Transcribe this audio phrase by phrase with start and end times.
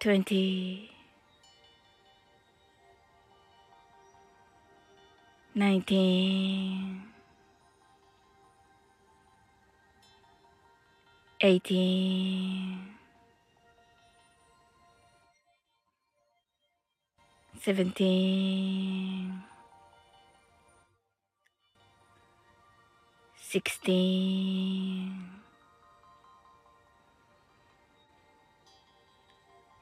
[0.00, 0.90] twenty,
[5.54, 7.02] nineteen,
[11.42, 12.78] eighteen,
[17.60, 19.42] seventeen,
[23.36, 25.39] sixteen.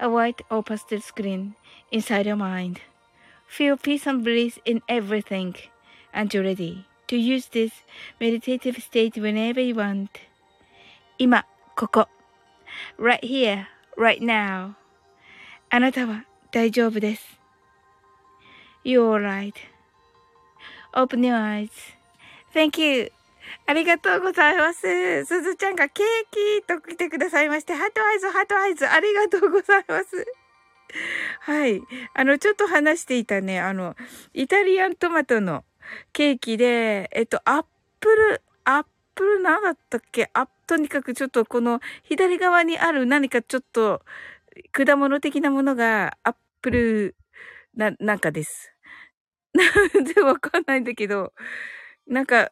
[0.00, 1.54] a white or pastel screen
[1.90, 2.80] inside your mind.
[3.46, 5.54] Feel peace and bliss in everything
[6.12, 7.72] and you're ready to use this
[8.20, 10.10] meditative state whenever you want.
[11.18, 11.44] 今、
[11.76, 12.08] ここ。
[12.98, 13.66] right here,
[13.96, 14.74] right now.
[15.70, 17.40] あなたは大丈夫です。
[18.84, 19.10] You're
[20.92, 21.70] alright.Open your eyes.
[22.52, 23.10] Thank you.
[23.65, 25.25] ありがとうございます。
[25.25, 26.05] すずちゃんがケー
[26.59, 30.25] キと来てくださいまして、 heart eyes、heart eyes、ありがとうございます。
[31.41, 31.81] はい。
[32.13, 33.95] あの、ちょっと話していたね、あの、
[34.33, 35.65] イタリアントマトの
[36.13, 37.65] ケーキで、えっと、アッ
[37.99, 38.85] プル、アッ
[39.15, 40.29] プルなんだったっけ？
[40.33, 44.01] あ、とにかくちょっとこの左側にある何かちょっと
[44.71, 47.15] 果物的なものがアップル
[47.75, 48.73] な、なんかです。
[49.93, 51.33] 全然わかんないんだけど、
[52.07, 52.51] なんか、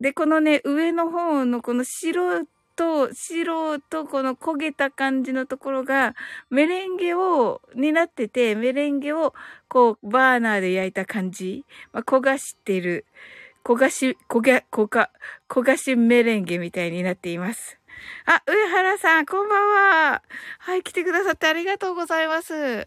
[0.00, 2.44] で、このね、上の方のこの白
[2.76, 6.14] と、白とこの焦げた感じのところが、
[6.50, 9.34] メレンゲを、になってて、メレンゲを、
[9.68, 11.64] こう、バーナーで焼いた感じ。
[11.92, 13.04] まあ、焦がしてる。
[13.64, 15.10] 焦がし、焦げ、焦が、
[15.48, 17.78] 焦がしメレンゲみたいになっています。
[18.26, 20.22] あ、上原さん、こんばんは。
[20.60, 22.86] はい、来てくださってありがとうございます。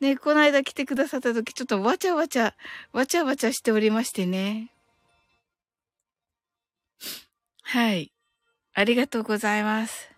[0.00, 2.54] ね、この間来てくださった時、ちょっとわちゃわちゃ、
[2.92, 4.73] わちゃわちゃしておりましてね。
[7.64, 8.12] はい。
[8.74, 10.10] ありがとうございます。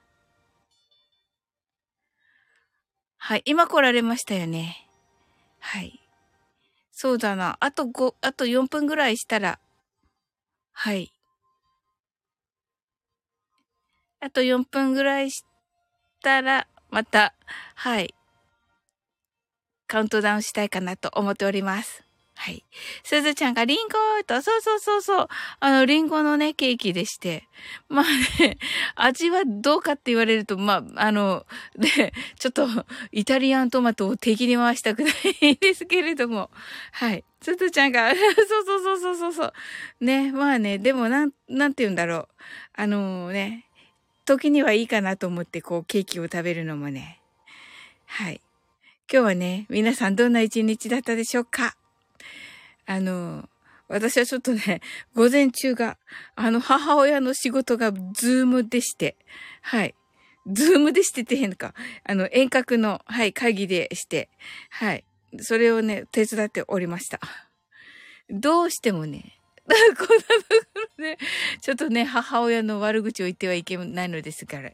[3.19, 3.43] はい。
[3.45, 4.87] 今来られましたよね。
[5.61, 6.01] はい。
[6.93, 7.57] そうだな。
[7.61, 9.59] あと5、あと4分ぐらいしたら、
[10.73, 11.13] はい。
[14.21, 15.45] あと4分ぐらいし
[16.23, 17.35] たら、また、
[17.75, 18.15] はい。
[19.87, 22.06] カウントダウンしたいかなと思っております。
[22.39, 22.63] はい。
[23.03, 23.95] すずちゃんがリンゴ
[24.27, 25.29] と、そうそうそうそう。
[25.59, 27.49] あの、リンゴのね、ケーキでして。
[27.89, 28.05] まあ
[28.43, 28.59] ね、
[28.95, 31.47] 味はどうかって言われると、まあ、あの、
[31.79, 32.69] で、ちょっと、
[33.11, 35.11] イタリアントマトを敵に回したくな
[35.41, 36.51] いんですけれども。
[36.93, 37.25] はい。
[37.41, 38.19] すずちゃんが、そう
[38.67, 40.05] そうそうそうそうそう。
[40.05, 42.29] ね、まあね、でもなん、なんて言うんだろう。
[42.75, 43.65] あのね、
[44.27, 47.19] 時にはいいかなと思って、こう、ケーキを食べるのもね。
[48.05, 48.43] はい。
[49.11, 51.77] 今日はね、皆さんどんな一日だったでしょうか？
[52.87, 53.49] あの、
[53.89, 54.81] 私はちょっとね、
[55.15, 55.99] 午前中が、
[56.35, 59.17] あの、母親の仕事がズームでして、
[59.63, 59.95] はい。
[60.47, 61.75] ズームでしてて変か。
[62.05, 64.29] あの、遠隔の、はい、会議でして、
[64.71, 65.05] はい。
[65.39, 67.21] それをね、手伝っておりました。
[68.31, 70.09] どうしてもね、 こんなとこ
[70.99, 71.19] ろで、
[71.61, 74.71] ちょっとね、母親の悪口を言ってはいけないのですから、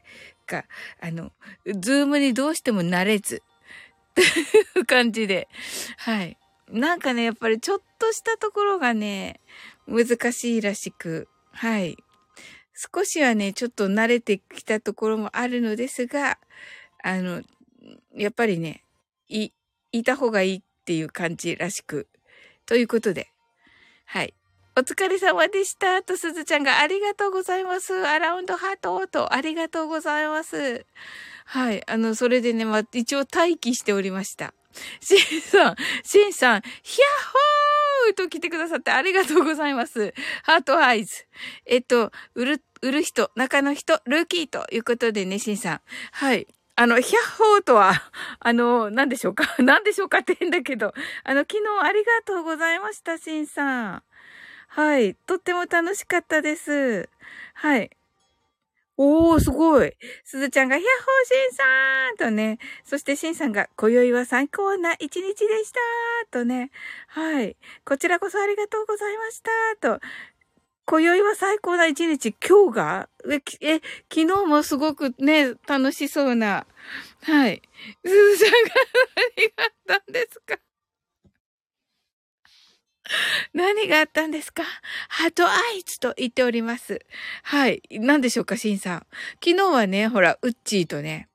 [0.46, 0.66] か、
[1.00, 1.32] あの、
[1.66, 3.42] ズームにどうしても慣れず、
[4.14, 5.48] という感じで。
[5.96, 6.36] はい。
[6.68, 9.40] なんかね、やっぱりちょっとしたところがね、
[9.86, 11.28] 難しいらしく。
[11.52, 11.96] はい。
[12.74, 16.38] 少しはね、ちょっと慣れてきたところもあるのですが、
[17.02, 17.42] あの、
[18.14, 18.84] やっぱりね、
[19.28, 19.50] い、
[19.92, 22.08] いた方がいいっていう感じらしく。
[22.66, 23.28] ということで。
[24.06, 24.34] はい。
[24.74, 26.02] お疲れ様でした。
[26.02, 27.94] と、すずちゃんがありがとうございます。
[28.06, 30.86] アラウンドハートと、ありがとうございます。
[31.44, 31.82] はい。
[31.90, 34.54] あの、それでね、ま、一応待機しておりました。
[35.00, 37.26] シンさん、シンさん、ヒャッ
[38.06, 40.12] ホーと来てくださってありがとうございます。
[40.42, 41.26] ハートアイズ。
[41.66, 45.80] えっと、売る、売る人、中の人、ルーキーということでね、シンさん。
[46.12, 46.46] はい。
[46.74, 47.92] あの、ヒャッホーとは、
[48.40, 49.44] あの、何でしょうか？
[49.62, 50.94] 何でしょうかって変だけど、
[51.24, 54.02] あの、昨日ありがとうございました、シンさん。
[54.68, 55.14] はい。
[55.14, 57.08] とっても楽しかったです。
[57.54, 57.90] はい。
[58.98, 59.92] おー、すごい。
[60.24, 62.58] すずちゃんが、ヒャッホーしんさんとね。
[62.84, 65.78] そしてしんさんが、今宵は最高な一日でした
[66.30, 66.70] とね。
[67.08, 67.56] はい。
[67.86, 69.50] こちらこそありがとうございました
[69.96, 70.00] と。
[70.86, 72.34] 今宵は最高な一日。
[72.46, 73.08] 今日が？
[73.30, 73.80] え、え、
[74.12, 76.66] 昨日もすごくね、楽しそうな。
[77.22, 77.62] はい。
[78.04, 78.70] すずちゃんが
[79.36, 80.58] 何があったんですか？
[83.52, 84.62] 何があったんですか？
[85.08, 87.04] ハートアイズと言っております。
[87.42, 87.82] はい。
[87.90, 89.06] 何でしょうか、シンさん。
[89.44, 91.28] 昨日はね、ほら、ウッチーとね、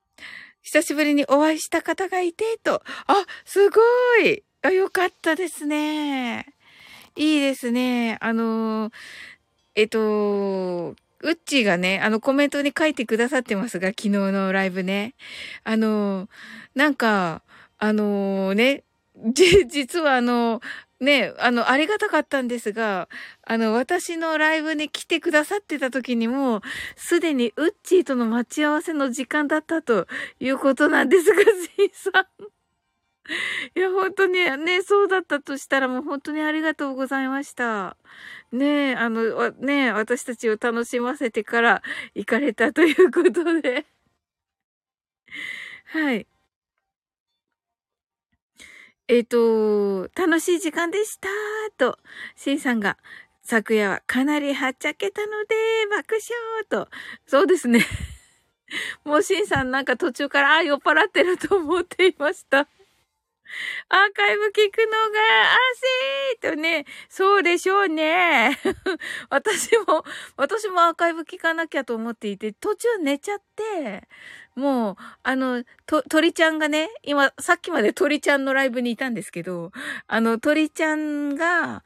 [0.61, 2.81] 久しぶりにお会いした方がいて、と。
[3.07, 3.81] あ、すご
[4.23, 6.45] いあ、よかったですね。
[7.15, 8.17] いいですね。
[8.21, 8.91] あの、
[9.75, 15.15] えっと、ウッチーがね、あのコメントに書いてくださってますが、昨日のライブね。
[15.63, 16.29] あの、
[16.75, 17.41] なんか、
[17.79, 18.83] あのね、
[19.33, 20.61] じ、実はあの、
[20.99, 23.07] ね、あの、ありがたかったんですが、
[23.43, 26.61] あの、私のライブに来てくださってた時にも、
[26.95, 30.07] すでにウッチーとの待ち合わせの時間だったと
[30.39, 32.47] いうことなんですが、ジーさん。
[33.75, 34.33] いや、本当に
[34.65, 37.97] ね、そうだったとしたらもう本当にありがとうございました。
[38.51, 41.83] ねえあの、ね私たちを楽しませてから
[42.15, 43.85] 行かれたということで。
[45.85, 46.27] はい。
[49.09, 51.29] えっ、ー、と、楽しい時間でした
[51.77, 51.97] と、
[52.35, 52.97] シンさんが、
[53.41, 55.55] 昨夜はかなりはっちゃけたので、
[55.89, 56.89] 爆笑と。
[57.25, 57.85] そうですね。
[59.05, 62.59] もうシンさんなんか途中から、あ、酔っ払ってると思っていました。
[62.59, 62.67] アー
[64.13, 65.19] カイブ聞くのが
[65.53, 68.59] 安いとね、そうでしょうね。
[69.29, 70.03] 私も、
[70.35, 74.07] 私もアーカイブ聞かなきゃと思っていて、途中寝ちゃって、
[74.57, 79.71] もう、あの、と、鳥ちゃんがね、今、さっきまで鳥ちゃんのライブにいたんですけど、
[80.07, 81.83] あの、鳥ちゃんが、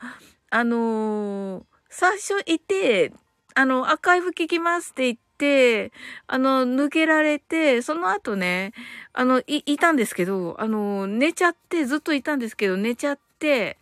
[0.49, 3.11] あのー、最初いて、
[3.55, 5.91] あの、アーカイブ聞きますって言って、
[6.27, 8.71] あの、抜けられて、その後ね、
[9.11, 13.77] あの、い、いたんですけど、あの、寝ちゃって、ずっといたんですけど、寝ちゃって、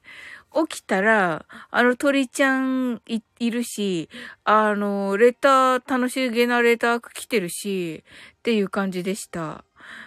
[0.67, 4.09] 起きたら、あの鳥ちゃんいいるし、
[4.43, 8.03] あの、レター、楽しげなレター来てるし、
[8.39, 9.63] っていう感じでした。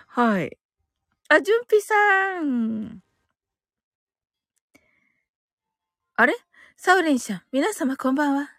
[0.08, 0.58] はい。
[1.28, 3.02] あ、じゅんぴさん。
[6.16, 6.34] あれ？
[6.76, 8.50] サウレンさん、皆様こんばんは。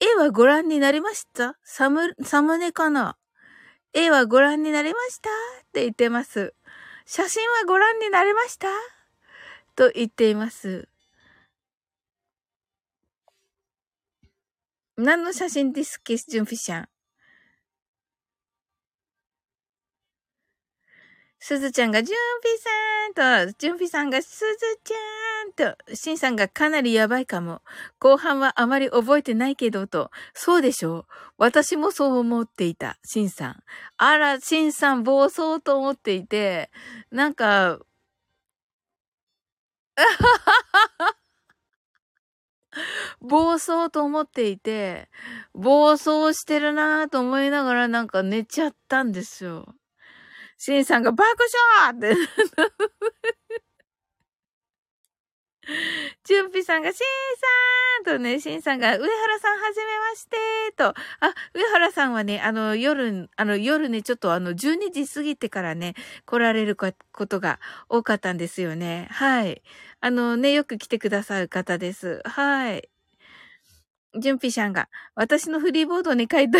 [0.00, 1.56] 絵はご覧になりました？
[1.62, 3.16] サム、サムネかな？
[3.92, 5.28] 絵はご覧になりました？
[5.28, 6.54] って言ってます。
[7.04, 8.68] 写真はご覧になりました？
[9.74, 10.88] と言っています。
[14.96, 16.88] 何の写真ですっけ、ジュンフィシャン？
[21.44, 22.48] すずちゃんが、ジュンピ
[23.16, 24.46] さんと、ジュンピさんが、すず
[24.84, 27.62] ちゃんと、しんさんがかなりやばいかも。
[27.98, 30.12] 後半はあまり覚えてないけど、と。
[30.34, 31.06] そうでしょう
[31.38, 33.64] 私もそう思っていた、しんさん。
[33.96, 36.70] あら、しんさん暴走と思っていて、
[37.10, 37.80] なんか、
[43.20, 45.08] 暴走と思っていて、
[45.54, 49.74] 暴走してるなぁと思いながらなんか寝ちゃったんですよ。
[50.58, 51.26] シンさんが爆
[51.82, 52.14] 笑って
[56.24, 56.98] チュンピさんが、シン
[58.04, 60.36] さんとね、シンさんが、上原さんはじめまして
[60.76, 60.88] と。
[60.88, 60.94] あ、
[61.54, 65.94] 上原さんはね、あの、夜、あの、夜ね、ちょっとあの、12時過ぎてからね、
[66.26, 66.92] 来られるこ
[67.26, 69.08] とが多かったんですよね。
[69.10, 69.62] はい。
[70.00, 72.22] あのね、よく来てくださる方です。
[72.24, 72.88] はい。
[74.18, 76.58] ジュンピさんが、私のフリーボードに書いた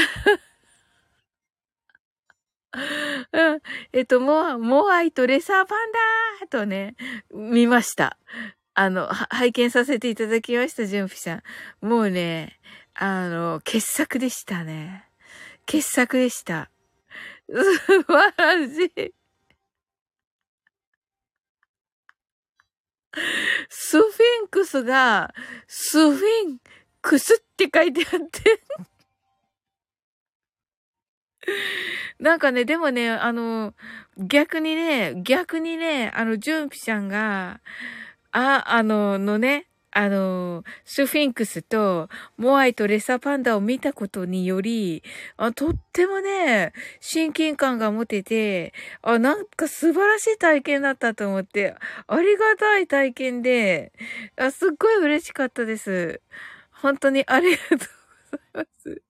[3.32, 3.60] うん。
[3.92, 5.92] えっと、モア、モアイとレサーパン
[6.40, 6.96] ダーとね、
[7.30, 8.16] 見ました。
[8.74, 11.42] あの、拝見させていただきました、純ピさ
[11.82, 11.86] ん。
[11.86, 12.58] もうね、
[12.94, 15.04] あの、傑作でしたね。
[15.66, 16.70] 傑作でした。
[17.48, 19.14] 素晴らしい。
[23.68, 25.34] スフィンクスが、
[25.66, 26.58] スフィン
[27.02, 28.62] クスって書いてあって
[32.18, 33.74] なんかね、でもね、あの、
[34.16, 37.60] 逆にね、逆にね、あの、ジュンピちゃんが、
[38.32, 42.08] あ、あの、のね、あの、スフィンクスと
[42.38, 45.02] モアイとレッサーパンダを見たことにより、
[45.36, 48.72] あとってもね、親近感が持てて、
[49.02, 53.92] あ、なんか素晴らしい体験だったと思って、ありがたい体験で、
[54.36, 56.22] あすっごい嬉しかったです。
[56.70, 59.02] 本当にありがとうございます。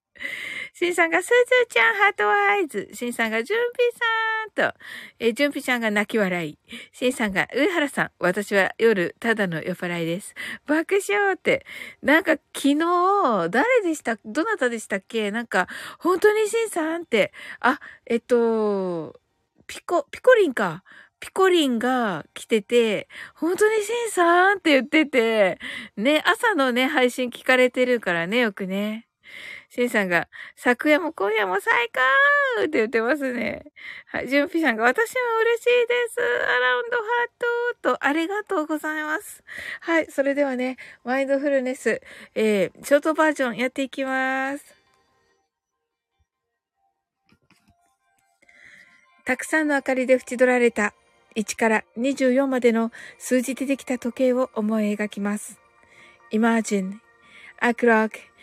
[0.75, 1.35] シンさんが、すず
[1.69, 2.89] ちゃん、ハートアイズ。
[2.93, 4.75] シンさんが、ジュンピさんと、
[5.19, 6.59] えー、ジュンピちゃんが泣き笑い。
[6.93, 10.35] シンさんが、上原さん、私は夜、ただの酔っ払いです。
[10.67, 11.65] 爆笑って。
[12.03, 15.31] なんか、昨日、誰でしたどなたでしたっけ？
[15.31, 15.69] なんか、
[15.99, 19.21] 本当にシンさんって、あ、えっと、
[19.67, 20.85] ピコ、ピコリンか。
[21.21, 23.07] ピコリンが来てて、
[23.37, 25.61] 本当にシンさんって言ってて、
[25.97, 29.07] ね、朝のね、配信聞かれてるからね、よくね。
[29.75, 33.63] シンさんが、昨夜も今夜も最高って言ってますね。
[34.05, 34.29] はい。
[34.29, 36.21] ジュンピさんが、私も嬉しいです。
[36.21, 39.43] アラウンドハートと、ありがとうございます。
[39.81, 40.11] はい。
[40.11, 42.03] それではね、マインドフルネス、
[42.35, 44.63] えー、ショートバージョンやっていきます。
[49.25, 50.93] たくさんの明かりで縁取られた
[51.35, 55.59] 1から24までの数字でできた時計を思い描きます。
[56.31, 56.99] Imagine
[57.63, 58.32] a clock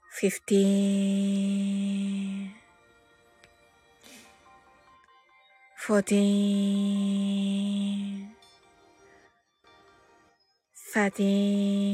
[0.09, 1.53] fifteen,
[5.77, 7.13] fourteen,
[10.91, 11.93] thirteen,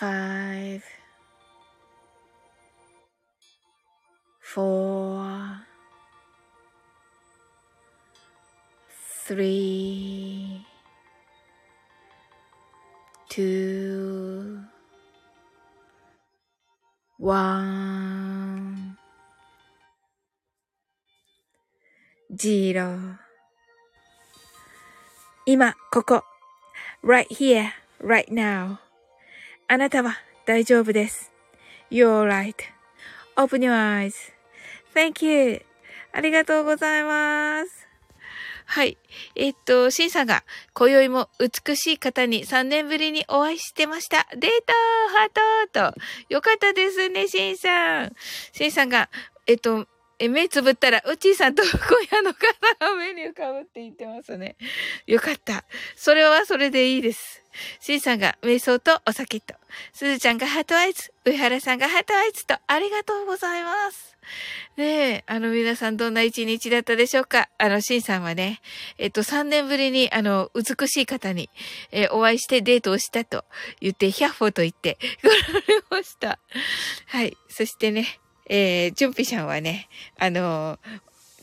[0.00, 0.84] five,
[4.40, 5.60] four,
[9.26, 10.66] three,
[13.28, 14.60] two,
[17.18, 18.96] one,
[22.34, 23.18] zero
[25.48, 26.24] 今、ここ。
[27.02, 28.80] right here, right now.
[29.71, 31.31] あなたは大丈夫です。
[31.89, 35.65] You're right.Open your eyes.Thank you.
[36.11, 37.87] ありがとうございます。
[38.65, 38.97] はい。
[39.33, 44.27] えっと、シンさんが、今宵も美しい方に3年ぶりにお会いしてました。
[44.35, 44.73] デート
[45.15, 46.01] ハートと。
[46.27, 48.11] よかったですね、シンさん。
[48.51, 49.09] シンさんが、
[49.47, 49.87] えっと、
[50.21, 51.79] え、目つぶったら、うちーさんと今
[52.11, 52.45] 夜の方
[52.79, 54.55] が目に浮かぶって言ってますね。
[55.07, 55.63] よかった。
[55.95, 57.41] それはそれでいいです。
[57.79, 59.55] シンさんが瞑想とお酒と、
[59.93, 64.15] すずちゃんが heart eyes、上原さんが heart eyes と、ありがとうございます。
[64.77, 68.61] ねえ、あの皆さんどんな一日だったでしょうかあの、シンさんはね、
[68.99, 71.49] えっと、3年ぶりに、あの、美しい方に、
[71.91, 73.43] えお会いしてデートをしたと
[73.81, 76.37] 言って、ヒャッホーと言って、来られました。
[77.07, 77.35] はい。
[77.49, 78.20] そしてね、
[78.53, 79.87] えー、ジュンピシャンはね、
[80.19, 80.77] あの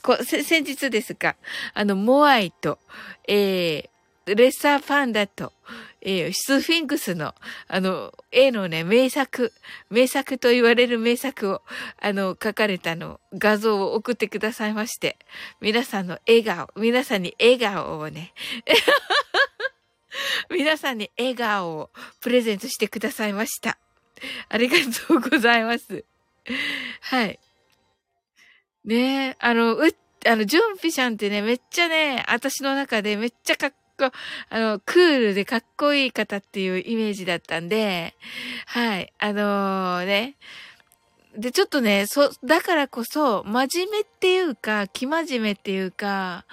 [0.02, 1.36] こ先日ですか、
[1.72, 2.78] あの、モアイと、
[3.26, 5.54] えー、レッサーパンダと、
[6.02, 7.34] えー、スフィンクスの、
[7.66, 9.54] あの、絵のね、名作、
[9.88, 11.62] 名作と言われる名作を、
[11.98, 15.16] あの、書かれたの、画像を送ってくださいまして、
[15.62, 18.34] 皆さんの笑顔、皆さんに笑顔をね、
[20.50, 23.78] 皆さんに笑顔をプレゼントしてくださいました。
[24.50, 24.76] ありが
[25.08, 26.04] とうございます。
[27.02, 27.38] はい。
[28.84, 29.88] ねえ、あの、う、
[30.26, 34.10] あの、ジュンピシャンってね、めっちゃね、私の中でめっちゃかっこ、
[34.50, 38.14] あの、クールでかっこいい方っていうイメージだったんで、
[38.66, 40.36] はい、あのね、
[41.36, 46.46] で、ちょっとね、そ、だからこそ、真面目っていうか、生真面目っていうか、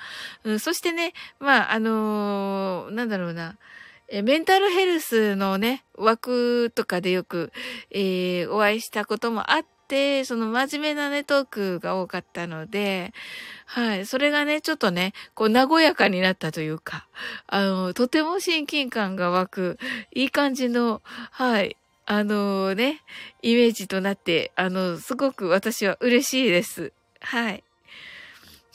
[0.43, 3.57] うん、そしてね、まあ、あのーなんだろうな、
[4.09, 7.51] えメンタルヘルスのね、枠とかでよく、
[7.89, 9.74] えーお会いしたこともあって、
[10.25, 13.13] その真面目なね、トークが多かったので、
[13.65, 17.07] はい、それがね、ちょっとね、こう、和やかになったというか、
[17.47, 19.79] あの、とても親近感が湧く、
[20.13, 23.01] いい感じの、はい、あのね、
[23.41, 26.91] イメージとなって、あの、すごく私は嬉しいです。
[27.19, 27.63] はい。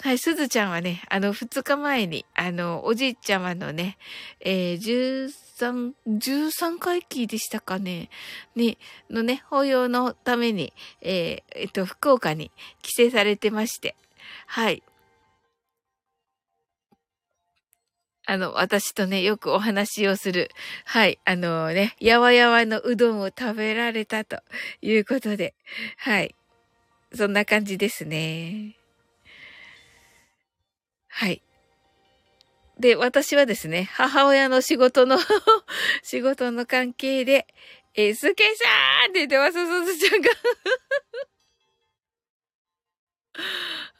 [0.03, 3.99] はい、すずちゃんはね、あの、二日前に、あの、おじいちゃまのね、
[4.41, 8.09] えー、13、13回忌でしたかね、
[8.57, 8.79] に、
[9.11, 13.95] のね、法要のために、えーえっと、福岡に帰省されてまして、
[14.47, 14.83] はい。
[18.27, 20.51] あの、私とね、よくお話をする、
[20.87, 24.41] はい、あのね、やわやわのうどんを食べられたと
[24.81, 25.55] いうことで、
[25.99, 26.35] はい。
[27.15, 28.80] そんな感じですね。
[31.11, 31.43] はい。
[32.79, 35.19] で、私はですね、母親の仕事の
[36.03, 37.47] 仕事の関係で、
[37.95, 40.31] えー、すけさーんって言ってます、すずちゃんが。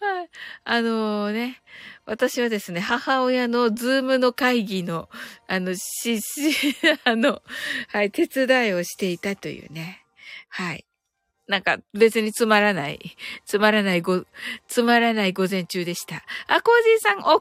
[0.01, 0.31] はい。
[0.65, 1.61] あのね、
[2.07, 5.11] 私はですね、母親のズームの会議の、
[5.47, 7.43] あの、し、し、 あの、
[7.89, 10.07] はい、手伝いをしていたというね。
[10.49, 10.87] はい。
[11.51, 14.25] なんか別につまらない、つまらないご、
[14.69, 16.23] つまらない午前中でした。
[16.47, 17.41] あ、コージーさん、おこんばん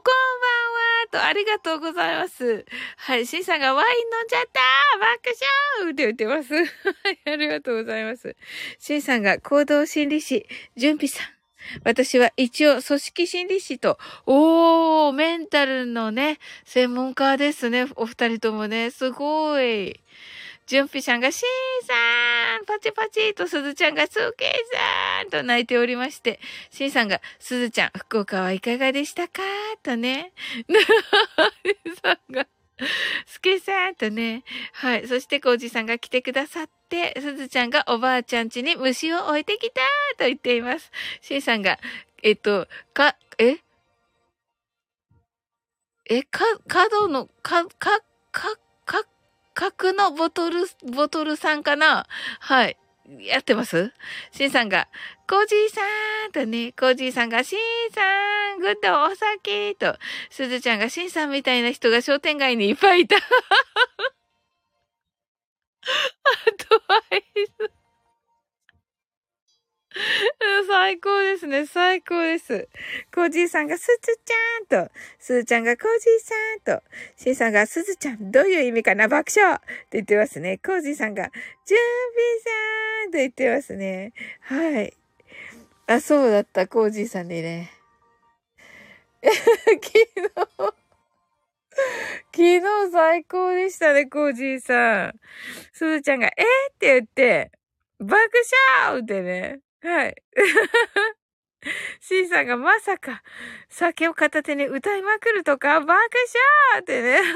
[1.12, 2.66] と、ありがとうございます。
[2.96, 4.60] はい、シンさんがワイン飲んじゃった
[4.98, 5.20] 爆
[5.80, 6.54] 笑って言ってます。
[6.56, 6.62] は
[7.10, 8.34] い、ありがとうございます。
[8.80, 10.44] シンさんが行動心理師、
[10.76, 11.26] 準備さん。
[11.84, 13.96] 私は一応組織心理師と、
[14.26, 17.86] おー、メンタルのね、専門家ですね。
[17.94, 20.00] お二人ともね、すごい。
[20.70, 21.94] ジュンピさんが、シンさ
[22.62, 24.52] んパチパチとすずちゃんが、スケ
[25.18, 26.38] さんと泣いておりまして、
[26.70, 29.42] シンさんが、すずちゃん、福岡はいかがでしたか？
[29.82, 30.32] とね。
[31.66, 32.46] シンさんが、
[33.26, 34.44] スケさんとね。
[34.74, 35.08] はい。
[35.08, 39.80] そして、コウジさんが来てくださって、すずちゃんがおばあちゃん家に虫を置いてきた
[40.18, 40.92] と言っています。
[41.20, 41.80] シンさんが、
[42.22, 43.56] えっと、か、え？
[46.08, 47.98] え、か、角の、か、か、
[48.30, 48.56] か、
[49.60, 52.06] 角のボトル、ボトルさんかな？
[52.38, 52.78] はい。
[53.20, 53.92] やってます？
[54.32, 54.88] しんさんが、
[55.28, 55.82] コージーさ
[56.28, 57.58] んとね、コージーさんが、しん
[57.92, 59.98] さん、グッドお酒と、
[60.30, 63.16] すずちゃんが、しんさんみたいな人が商店街にいっぱいいた。
[63.20, 63.20] あ
[66.56, 67.02] とは、
[70.68, 71.66] 最高ですね。
[71.66, 72.68] 最高です。
[73.12, 76.82] コージーさんがすずちゃんと、すずちゃんがコージーさんと、
[77.16, 80.58] しんさんがすずちゃん、どういう意味かな爆笑って言ってますね。
[80.58, 81.32] コージーさんが、ジュン
[81.66, 82.44] ピー
[83.04, 84.12] さんと言ってますね。
[84.42, 84.94] はい。
[85.88, 87.72] あ、そうだった、コージーさんでね。
[89.22, 90.06] 昨日、
[92.30, 95.20] 昨日最高でしたね、コージーさん。
[95.72, 97.50] すずちゃんが、えー、って言って、
[97.98, 98.14] 爆
[98.86, 99.60] 笑ってね。
[99.82, 100.16] はい。
[102.00, 103.22] C さんがまさか、
[103.68, 107.20] 酒を片手に歌いまくるとか、爆笑ってね。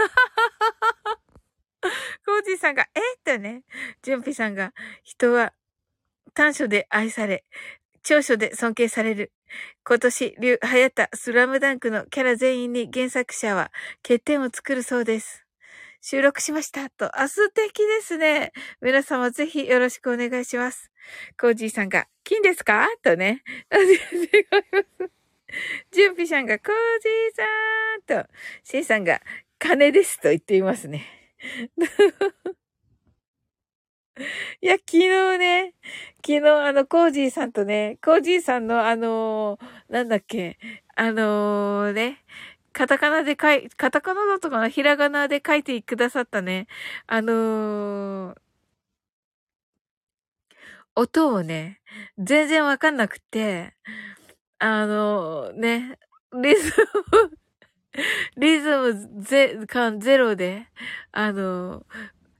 [2.25, 3.01] コージーさんが、え？
[3.19, 3.65] ってね。
[4.03, 5.53] ジュンピさんが、人は
[6.35, 7.45] 短所で愛され、
[8.03, 9.33] 長所で尊敬される。
[9.85, 13.71] 今年流行ったスラムダンクのキャラ全員に原作者は
[14.03, 15.44] 欠点を作るそうです。
[16.07, 17.19] 収録しましたと。
[17.19, 18.53] あ、素敵ですね。
[18.83, 20.91] 皆様ぜひよろしくお願いします。
[21.41, 22.87] コージーさんが、金ですか？
[23.03, 23.43] とね。
[23.73, 23.99] 違い
[24.51, 24.67] ます。
[25.93, 26.67] ジュンピさんが、コー
[27.01, 27.43] ジーさ
[28.21, 28.31] んと、
[28.65, 29.23] シンさんが、
[29.59, 31.07] 金ですと言っていますね。
[34.61, 35.75] いや、昨日ね、
[36.17, 40.59] 昨日あの、コージーさんとね、コージーさんのあのー、なんだっけ、
[40.97, 42.23] あのー、ね、
[42.75, 46.67] カタカナで書い、カタカナだとかなひらがなで書いてくださったね。
[47.07, 48.37] あのー、
[50.97, 51.81] 音をね、
[52.19, 53.75] 全然わかんなくて、
[54.59, 55.99] あのー、ね、
[56.43, 56.73] リズ
[57.13, 57.31] ム
[58.37, 60.67] リズムゼ、感ゼロで、
[61.13, 61.87] あの、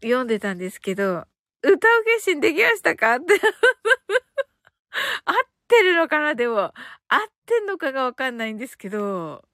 [0.03, 1.27] 読んでたんですけど、
[1.63, 3.35] 歌う決心できましたかって
[5.25, 5.37] 合っ
[5.69, 6.35] てるのかな？
[6.35, 6.75] でも、
[7.09, 9.45] 合ってんのかがわかんないんですけど、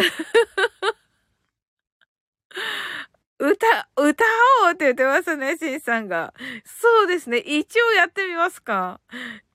[3.38, 4.24] 歌、歌
[4.66, 6.34] おうって言ってますね、シンさんが。
[6.64, 7.38] そうですね。
[7.38, 9.00] 一応やってみますか。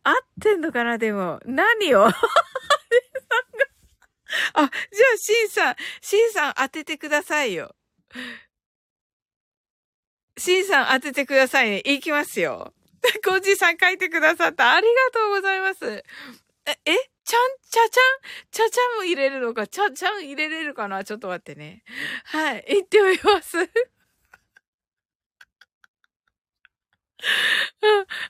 [0.03, 1.39] 合ってんのかな、でも。
[1.45, 2.08] 何を？
[2.08, 2.12] あ、
[4.53, 4.65] じゃ
[5.13, 7.75] あ、シンさん、シンさん当ててくださいよ。
[10.38, 11.81] シンさん当ててくださいね。
[11.86, 12.73] いきますよ。
[13.23, 14.73] コージーさん書いてくださった。
[14.73, 16.03] ありがとうございます。
[16.65, 17.14] え、え？
[17.25, 18.05] ちゃん、ちゃちゃん
[18.51, 21.03] ちゃちゃんも入れるのかちゃちゃん入れれるかな？
[21.03, 21.83] ちょっと待ってね。
[22.25, 22.65] はい。
[22.69, 23.57] 行ってみます。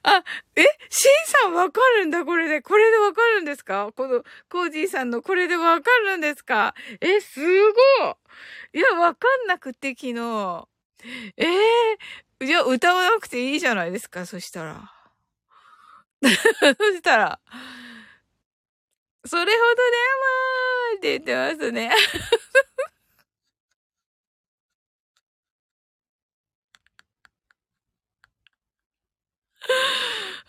[0.03, 0.23] あ、
[0.55, 0.63] え？
[0.89, 1.11] シン
[1.43, 2.61] さんわかるんだ、これで。
[2.61, 3.91] これでわかるんですか？
[3.95, 6.73] この、コージーさんのこれでわかるんですか？
[7.01, 8.15] え、すごい
[8.73, 10.67] いや、わかんなくて、昨日。
[11.37, 14.91] ええー、じゃあ歌わなくていいじゃないですか、そしたら。
[16.23, 16.27] そ
[16.95, 17.39] したら、
[19.25, 21.91] それほどでもーって言ってますね。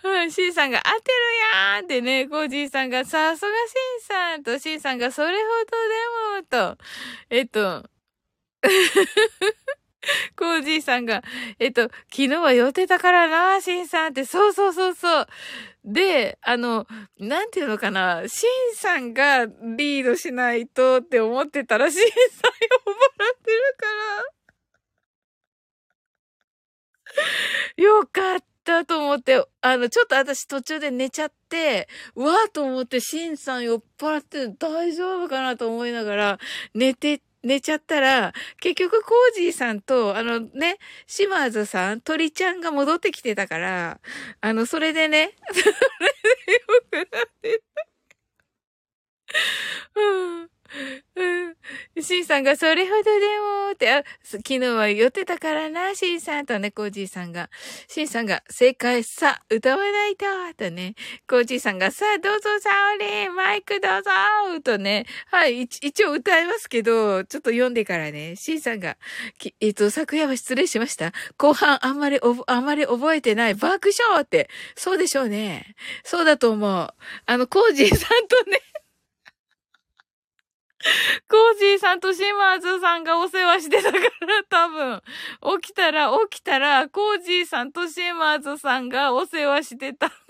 [0.03, 1.19] はい、シンさんが当てる
[1.55, 5.43] やーんってね、コージーさんがさすがシンさんとシンさんがそれほ
[6.51, 6.79] どでもと、
[7.31, 7.89] えっと、
[10.37, 11.23] コージーさんが、
[11.59, 15.27] えっと、昨日は予定だからな、シンさんって、そうそうそうそう。
[15.85, 16.87] で、あの、
[17.19, 24.37] なんていうのかな、シンさんがリードしないとって思ってたら、シンさん呼ばれてるから。
[27.77, 36.39] よかったと思って、あの、ちょっと私途中で寝ちゃって、わーと思って、シンさん酔っ払って大丈夫かなと思いながら
[36.75, 44.01] 寝て寝ちゃったら、結局コージーさんと、あのね、シマーズさん、鳥ちゃんが戻ってきてたから、
[44.41, 45.73] あの、それでね、 それ
[46.47, 46.61] でよ
[47.07, 47.87] くなってた。
[49.95, 50.56] うん。
[51.17, 52.03] うん。
[52.03, 53.11] シンさんがそれほどで
[53.67, 57.49] もって、あ、昨日は寄ってたからな、シンさんとね、コージーさんが。
[57.89, 60.95] シンさんが正解さ、歌わないと、とね。
[61.29, 64.11] コージーさんがさ、どうぞ、サオリン、マイクどうぞ、
[64.63, 65.07] とね。
[65.31, 68.37] はい、一応歌いますけど、ちょっと読んでからね。
[68.37, 68.99] シンさんが、
[69.61, 71.13] えっと、昨夜は失礼しました。
[71.39, 73.55] 後半あんまりお、あんまり覚えてない。
[73.55, 74.51] 爆笑って。
[74.77, 75.75] そうでしょうね。
[76.05, 76.89] そうだと思う。
[77.27, 78.61] あの、コージーさんとね、
[81.29, 85.03] コージーさんとシマーズさんがお世話してたから、多分。
[85.61, 90.13] 起きたら、起きたら、コージーさんとシマーズさんがお世話してた。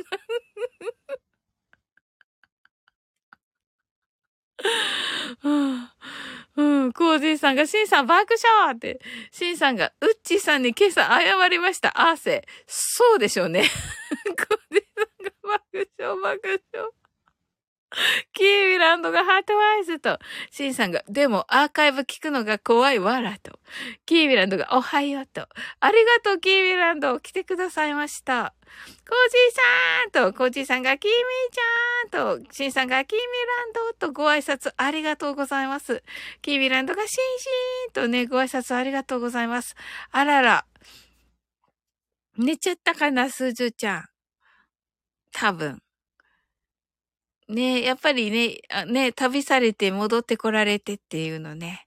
[6.57, 11.93] うん、コージーさんが、シンさん爆笑って、シンさんが、ウッチーさんに今朝謝りました。
[12.01, 12.47] アーセ。
[12.67, 13.69] そうでしょうね。
[14.25, 17.06] コージーさんが爆笑爆笑。
[18.33, 20.19] キーミランドが heart eyes と、
[20.51, 23.59] シンさんが、でもアーカイブ聞くのが怖いわらと、
[24.05, 25.49] キーミランドがおはようと、
[25.81, 28.55] ありがとうキーミランド来てくださいました。
[29.09, 36.03] コージーさんと、コージーさんがキーミーちゃんと、シンさんがキーミランドとご挨拶ありがとうございます。
[36.43, 39.75] キーミランドがシンシーンとね、ご挨拶ありがとうございます。
[40.11, 40.67] あらら。
[42.37, 44.05] 寝ちゃったかな、スージュちゃん。
[45.33, 45.86] 多分。
[47.49, 51.87] ねやっぱりね、ね、旅されて戻ってこられてっていうのね。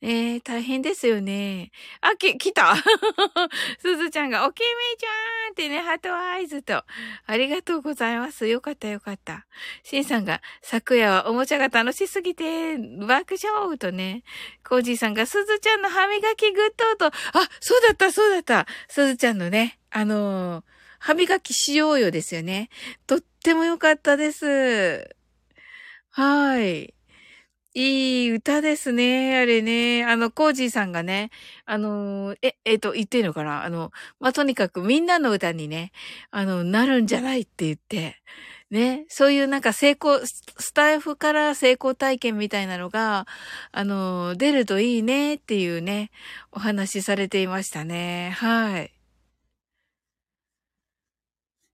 [0.00, 1.70] ねえ大変ですよね。
[2.00, 2.74] あ、き、来た
[3.80, 4.64] すずちゃんが、おきみ
[4.98, 6.84] ちゃんってね、 heart eyes と。
[7.26, 8.46] ありがとうございます。
[8.46, 9.46] よかったよかった。
[9.82, 14.22] しんさんが、昨夜はおもちゃが楽しすぎて、爆笑とね。
[14.66, 17.06] コージーさんが、すずちゃんの歯磨きグッドと。
[17.06, 17.12] あ、
[17.60, 18.66] そうだったそうだった。
[18.88, 22.68] すずちゃんのね、あのー歯磨きしようよですよね。
[23.06, 25.16] とっても良かったです。
[26.10, 26.94] はい。
[27.72, 29.38] いい歌ですね。
[29.38, 30.04] あれね。
[30.04, 31.30] あの、コージーさんがね、
[31.64, 33.64] あの、え、えっ、と、言っていいのかな？
[33.64, 35.92] あの、まあ、とにかくみんなの歌にね、
[36.32, 38.16] あの、なるんじゃないって言って、
[38.70, 43.26] ね、そういうなんか成功、スタイフから成功体験みたいなのが、
[43.70, 46.10] あの、出るといいねっていうね、
[46.50, 48.34] お話しされていましたね。
[48.36, 48.99] はい。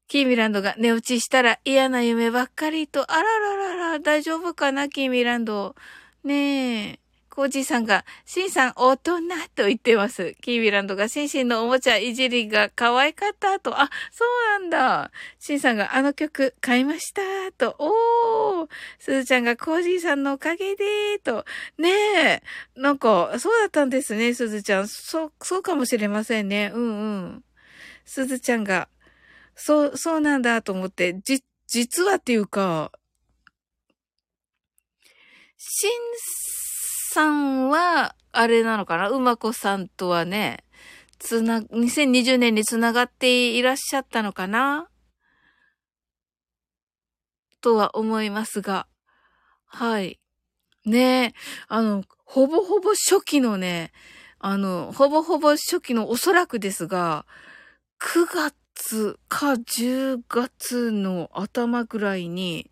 [0.09, 5.75] キーミランドが寝落ちしたら嫌な夢ばっかりと、あらららら、大丈夫かな、キーミランド。
[6.23, 7.07] ねえ。
[7.37, 9.21] コージーさんが、シンさん大人
[9.55, 10.35] と言ってます。
[10.41, 13.79] キーミランドがシンシンのおもちゃいじりが可愛かったと。
[13.79, 15.11] あ、そうなんだ。
[15.39, 17.21] シンさんがあの曲買いました
[17.59, 17.77] と。
[17.79, 18.69] おー。
[18.99, 21.45] スズちゃんがコージーさんのおかげでと。
[21.77, 21.91] ね
[22.27, 22.43] え。
[22.75, 24.89] なんか、そうだったんですね、スズちゃん。
[24.89, 26.71] そう、そうかもしれませんね。
[26.73, 27.45] うんうん。
[28.07, 28.89] スズちゃんが、
[29.57, 32.93] そう、そうなんだと思って、じ、実はっていうか、
[35.57, 35.91] シン
[37.13, 39.09] さんは、あれなのかな？
[39.09, 40.63] うまこさんとはね、
[41.19, 44.89] つな、2020年につながっていらっしゃったのかな？
[47.63, 48.87] とは思いますが。
[49.65, 50.21] はい。
[50.85, 51.35] ねえ、
[51.69, 53.93] あの、ほぼほぼ初期のね、
[54.39, 57.27] あの、ほぼほぼ初期のおそらくですが、
[57.99, 58.27] 9
[58.77, 62.71] 月か10月の頭ぐらいに、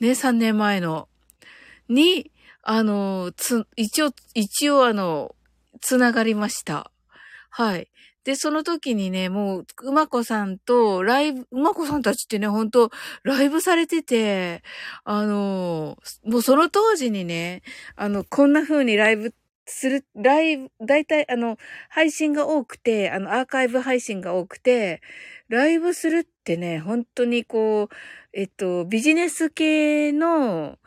[0.00, 1.08] ね、3年前の、
[1.88, 2.32] に、
[2.62, 5.34] あの、つ、一応、一応あの、
[5.80, 6.90] つながりました。
[7.48, 7.88] はい。
[8.24, 12.90] で、その時にね、もう、うまこさんと、ライブ、うまこさんたちってね、ほんと、
[13.22, 14.64] ライブされてて、
[15.04, 17.62] あの、もうその当時にね、
[17.94, 19.32] あの、こんな風にライブ
[19.66, 21.56] する、ライブ、だいたいあの、
[21.90, 25.02] 配信が多くて、あの、アーカイブ配信が多くて、
[25.48, 27.88] ライブするってね、本当にこう、
[28.32, 30.78] えっと、ビジネス系の、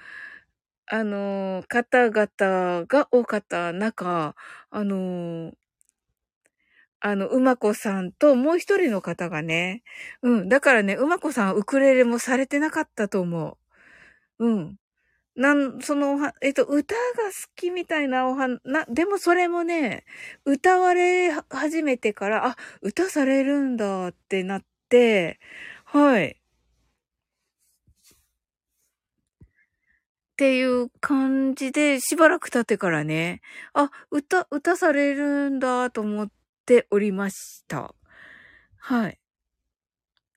[0.88, 4.36] あの、方々が多かった中、
[4.72, 5.54] あの、
[7.02, 9.84] あの、うまこさんともう一人の方がね、
[10.22, 13.58] うん、だからね、うまこさんウクレレもされてなかったと思
[14.40, 14.46] う。
[14.48, 14.78] うん。
[15.40, 17.00] なん、その、えっと、歌が
[17.30, 20.06] 好きみたいなおは、な、でもそれもね、
[20.46, 25.40] 歌われ始めてから、あ、歌されるんだってなって、
[25.86, 26.40] はい。
[30.16, 33.42] っていう感じで、しばらく経ってからね、
[33.74, 36.30] あ、歌、歌されるんだと思っ
[36.66, 37.94] ておりました。
[38.80, 39.19] はい。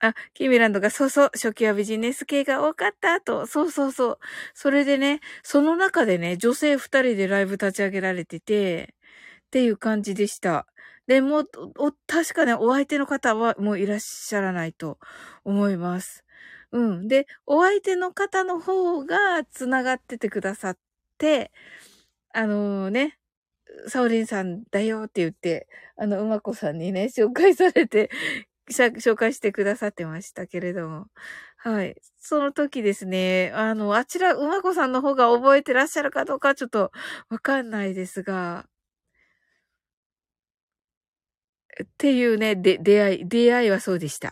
[0.03, 3.45] あ、キミランドが、そうそう、初期はビジネス系が多かったと。
[3.47, 4.19] そうそうそう。
[4.53, 8.95] それでね、その中でね、女性二人でライブ立ち上げられてて、
[9.47, 10.67] っていう感じでした。
[11.07, 11.45] で、もう、
[12.07, 14.99] 確かね、お相手の方はもういらっしゃらないと
[15.45, 16.25] 思います。
[16.73, 17.07] うん。
[17.07, 20.77] で、お相手の方の方が繋がっててくださっ
[21.17, 21.51] て、
[22.33, 23.19] あのー、ね、
[23.87, 28.09] サオリンさんだよって言って、あの、うまこさんにね、紹介されて
[28.71, 31.07] 紹介してくださってましたけれども。
[31.57, 31.95] はい。
[32.19, 36.91] その時ですね、あの、あちら、馬子さんの方が覚えてらっしゃるかどうかちょっと
[37.29, 38.65] わかんないですが、
[41.81, 44.31] っていうね、で、出会い、出会いはそうでした。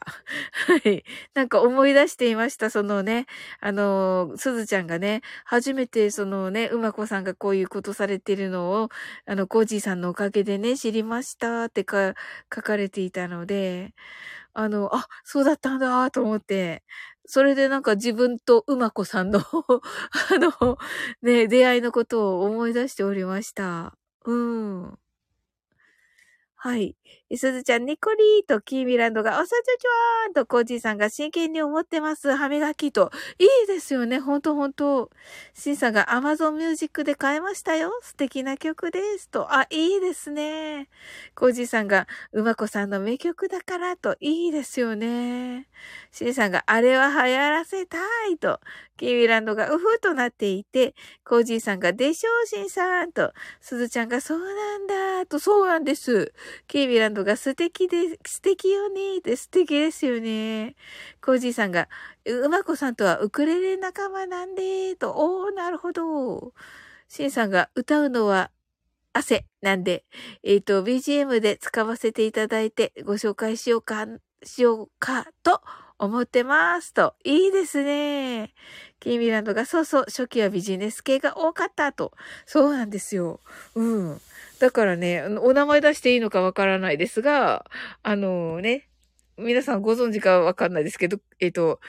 [0.68, 1.04] はい。
[1.34, 2.70] なんか思い出していました。
[2.70, 3.26] そのね、
[3.62, 8.90] あの、すずちゃんがね、初めてそのね、うまこさんがこういうことされてるのを、
[9.26, 12.14] あの、コージーさんのおかげでね、知りましたってか、
[12.54, 13.94] 書かれていたので、
[14.54, 16.84] あの、あ、そうだったんだと思って、
[17.26, 19.44] それでなんか自分とうまこさんの あ
[20.62, 20.78] の、
[21.22, 23.96] ね、出会いのことを思い出しておりました。
[24.26, 24.98] うん。
[26.58, 26.96] はい。
[27.38, 32.36] すずちゃん、ニコリーとキーミランドが、おさちょちょーんとコージーさんが真剣に思ってます。
[32.36, 33.12] 歯磨きと。
[33.40, 34.20] いいですよね。
[34.20, 35.10] ほんとほんと。
[35.54, 37.92] シンさんが Amazon Music で買えましたよ。
[38.02, 39.30] 素敵な曲です。
[39.30, 39.54] と。
[39.54, 40.90] あ、いいですね。
[41.36, 44.18] コージーさんが、うまこさんの名曲だからと。
[44.20, 45.68] いいですよね。
[46.12, 47.98] シンさんが、あれは流行らせた
[48.32, 48.60] いと。
[48.98, 50.94] キーミランドがうふうとなっていて、
[51.26, 53.34] コージーさんが、でしょう、シンさんと。
[53.60, 55.40] すずちゃんが、そうなんだと。
[55.40, 56.34] そうなんです。
[56.68, 60.76] キーミランドが素敵で、素敵よねって素敵ですよね。
[61.22, 61.90] コージーさんが、
[62.26, 66.54] うまこさんとはウクレレ仲間なんで、と、おー、なるほど。
[67.08, 68.52] シンさんが歌うのは
[69.14, 70.06] 汗なんで、
[70.44, 74.08] えっ、ー、と、BGM で使わせていただいてご紹介しようか、
[74.44, 75.62] しようかと
[76.00, 76.94] 思ってます。
[76.94, 78.54] と、いいですね。
[79.00, 82.14] キーミランドが、そうそう、初期はビジネス系が多かったと。
[82.46, 83.42] そうなんですよ。
[83.76, 84.22] うん。
[84.62, 87.66] だからね、お名前出していいのかわからないですが、
[88.04, 88.88] あのね、
[89.36, 91.80] 皆さんご存知かわかんないですけど、えっ、と、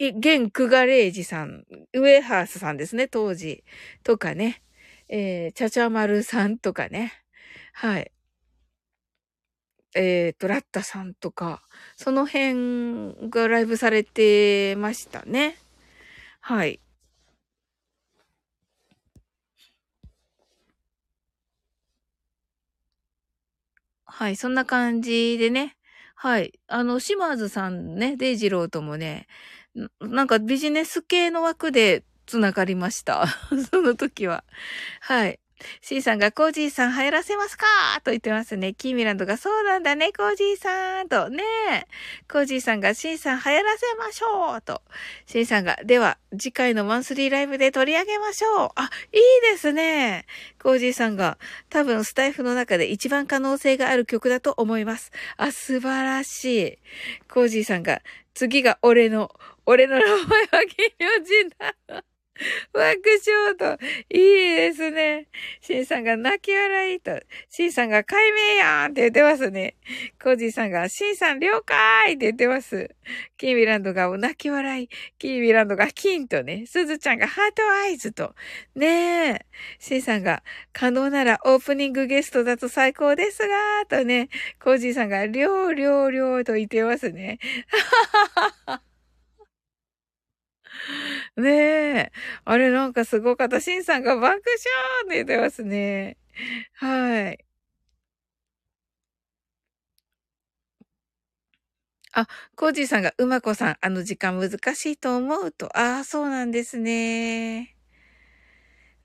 [0.00, 3.64] 現クガレージさん、ウェハースさんですね、当時。
[4.02, 4.62] とかね、
[5.10, 7.12] えー、チャチャマルさんとかね。
[7.74, 8.10] はい。
[9.94, 11.60] えっ、ー、と、ラッタさんとか、
[11.96, 15.58] その辺がライブされてましたね。
[16.40, 16.80] はい。
[24.20, 25.78] はい、そんな感じでね。
[26.14, 26.52] はい。
[26.66, 29.26] あの、シマーズさんね、デイジローともね、
[30.00, 33.26] なんかビジネス系の枠で繋がりました。
[33.72, 34.44] その時は。
[35.00, 35.39] はい。
[35.80, 37.66] C さんがコージーさん入らせますか
[38.04, 38.74] と言ってますね。
[38.74, 41.42] キーミランドがそうなんだね、コージーさんとね。
[42.30, 44.82] コージーさんが C さん入らせましょうと。
[45.26, 48.70] C さんが、では次回のマンスリーライブで取り上げましょう。
[48.74, 50.26] あ、いいですね。
[50.62, 55.12] コージーさんが多分スタイフの中で一番可能性がある曲だと思います。
[55.36, 56.78] あ、素晴らしい。
[57.28, 58.02] コージーさんが、
[58.34, 59.30] 次が俺の、
[59.66, 60.26] 俺の名前は
[60.66, 62.04] 金魚人だ。
[62.72, 62.82] 爆
[63.26, 65.28] 笑と、いいですね。
[65.60, 69.76] シンさんが泣き笑いと、シンさんが改名やんって言ってますね。
[70.22, 72.90] コージーさんが、シンさん了解って言ってます。
[73.36, 78.34] キーミランドが泣き笑い、キーミランドがキンとね、スズちゃんが heart eyes と、
[78.74, 79.46] ねえ、
[79.78, 84.28] シンさんが、可能ならオープニングゲストだと最高ですが、とね、
[84.62, 87.38] コージーさんが、りょうりょうりょうと言ってますね。
[87.68, 88.89] はははは。
[91.36, 92.12] ねえ。
[92.44, 93.60] あれなんかすごかった。
[93.60, 94.38] シンさんが爆笑
[95.06, 96.16] って言ってますね。
[96.74, 97.44] はい。
[102.12, 105.66] あ、コージーさんが、うまこさん、あの時間難しいと思うと。
[105.78, 107.76] ああ、そうなんですね。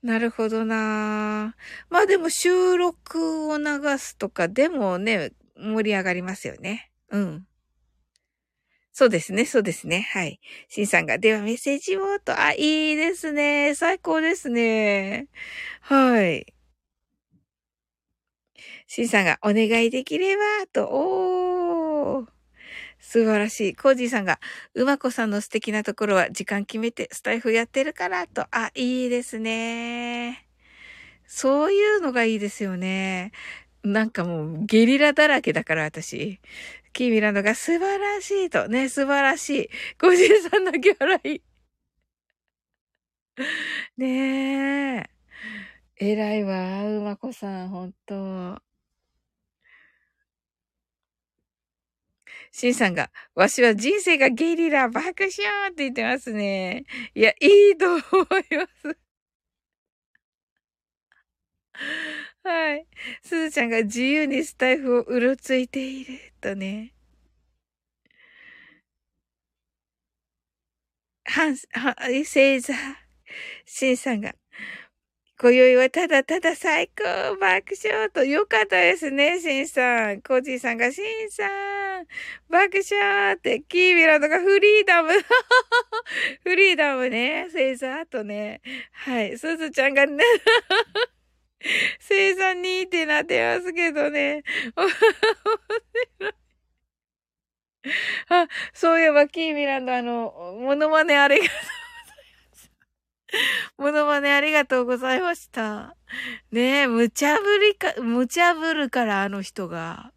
[0.02, 1.54] なるほどな。
[1.88, 3.64] まあでも収録を流
[3.98, 6.90] すとかでもね、盛り上がりますよね。
[7.10, 7.46] うん。
[8.98, 10.08] そうですね、そうですね。
[10.14, 10.40] はい。
[10.70, 13.74] シンさんが、ではメッセージをと、あ、いいですね。
[13.74, 15.28] 最高ですね。
[15.82, 16.46] はい。
[18.88, 22.26] シンさんが、お願いできれば、と、おー。
[23.00, 23.76] 素晴らしい。
[23.76, 24.40] コージーさんが、
[24.74, 30.46] うまこさんの素敵なところは時間決めてスタイフやってるからと、あ、いいですね。
[31.26, 33.32] そういうのがいいですよね。
[33.84, 36.40] なんかもうゲリラだらけだから私。
[36.96, 38.68] キーミランドが素晴らしいと。
[38.68, 39.70] ね、素晴らしい。
[40.00, 41.42] ごじいさんのギャラい。
[43.98, 45.10] ねえ。
[45.96, 48.62] 偉いわ、うまこさん、ほんと。
[52.50, 56.86] シンさんが、わしは人生がゲリラ爆笑って言ってますね。
[57.14, 58.98] いや、いいと思います。
[62.46, 62.86] はい。
[63.22, 66.92] すずちゃんが自由にスタイフをうろついているとね。
[71.24, 72.76] ハンス、ハン、セーザー、
[73.64, 74.32] シンさんが、
[75.40, 80.22] 今宵はただただ最高爆笑と、よかったですね、シンさん。
[80.22, 82.06] コージーさんが、シンさん、
[82.48, 85.10] 爆笑って、キービラとかフリーダム。
[86.44, 88.60] フリーダムね、セーザーとね。
[88.92, 90.22] はい、すずちゃんがね、
[92.00, 94.42] 生産にってなってますけどね。
[94.76, 95.08] 面白
[96.28, 96.36] い。
[98.28, 101.44] あ、そういえば、キーミランド、あの、モノマネあれが。
[103.76, 105.96] モノマネありがとうございました。
[106.52, 110.12] ねえ、無茶ぶりか、無茶ぶるからあの人が。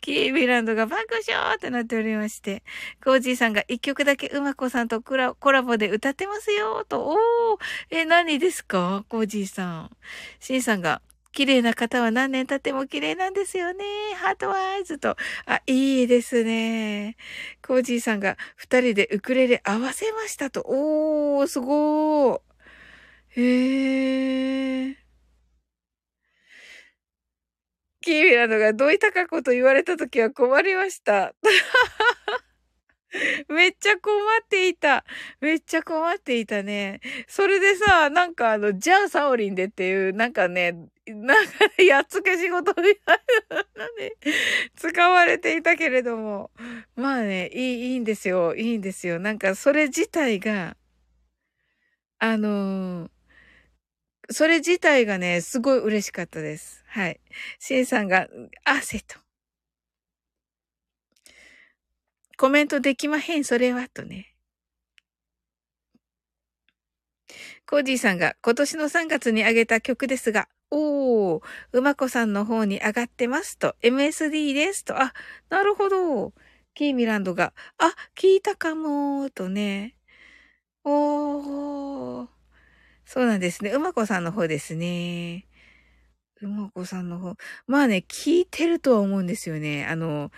[0.00, 2.62] キーミランドが爆笑ってなっておりまして、
[3.04, 7.16] コージーさんが一曲だけうまこさんとコラコラボで歌ってますよと、おー、
[7.90, 9.04] え、何ですか？
[9.08, 9.96] コージーさん。
[10.38, 11.02] シンさんが、
[11.32, 13.84] 綺麗な方は何年経っても綺麗なんですよね。
[14.16, 15.16] ハートワイズと。
[15.46, 17.16] あ、いいですね。
[17.62, 20.62] コージーさんが二人でウクレレ合わせましたと。
[20.66, 22.49] おー、すごー。
[23.36, 24.96] へー。
[28.00, 31.34] キーミラのがどういたかこと言われたときは困りました。
[33.48, 34.12] めっちゃ困
[34.42, 35.04] っていた。
[35.40, 37.00] めっちゃ困っていたね。
[37.28, 40.72] それでさ、なんかあの、じゃあサオリンでっていう、なんかね、
[41.06, 43.20] なんか、やっつけ仕事みたい
[43.76, 44.12] なね、
[44.76, 46.50] 使われていたけれども。
[46.94, 48.54] まあね、いい、いいんですよ。
[48.54, 49.18] いいんですよ。
[49.18, 50.76] なんか、それ自体が、
[52.18, 53.10] あのー、
[54.32, 56.84] それ自体がね、すごい嬉しかったです。
[56.86, 57.20] はい。
[57.58, 58.28] シンさんが、
[58.64, 59.16] 汗と。
[62.36, 64.34] コメントできまへん、それは、とね。
[67.66, 75.12] コージーさんが今年の3月に上げた曲ですが、おー、うまこさんの方に上がってますと、MSD ですと、あ、
[75.48, 76.32] なるほど。
[76.74, 79.96] キーミランドが、あ、聞いたかもとね。
[80.84, 82.39] おー。
[83.12, 83.72] そうなんですね。
[83.72, 85.44] うまこさんの方ですね。
[86.42, 87.34] うまこさんの方。
[87.66, 89.84] まあね、聞いてるとは思うんですよね。
[89.84, 90.30] あの、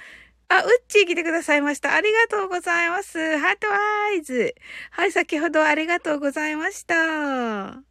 [0.49, 1.95] あ、うっちー来てくださいました。
[1.95, 3.19] ありがとうございます。
[3.37, 4.55] ハートアイズ。
[4.91, 7.83] はい、先ほどありがとうございました。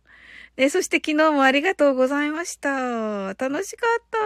[0.57, 3.35] ね、そして昨日もありがとうございました。
[3.35, 4.17] 楽しかった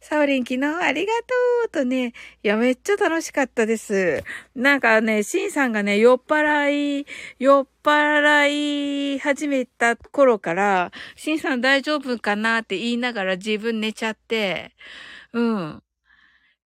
[0.00, 1.26] サオリン昨日ありがと
[1.66, 4.22] うとね、いや、めっちゃ楽しかったです。
[4.54, 7.06] なんかね、シンさんがね、酔っ払い、
[7.38, 14.72] 酔っ払い始めた頃から、シンさん大丈夫かなって言いながら自分寝ちゃって、
[15.32, 15.82] うん。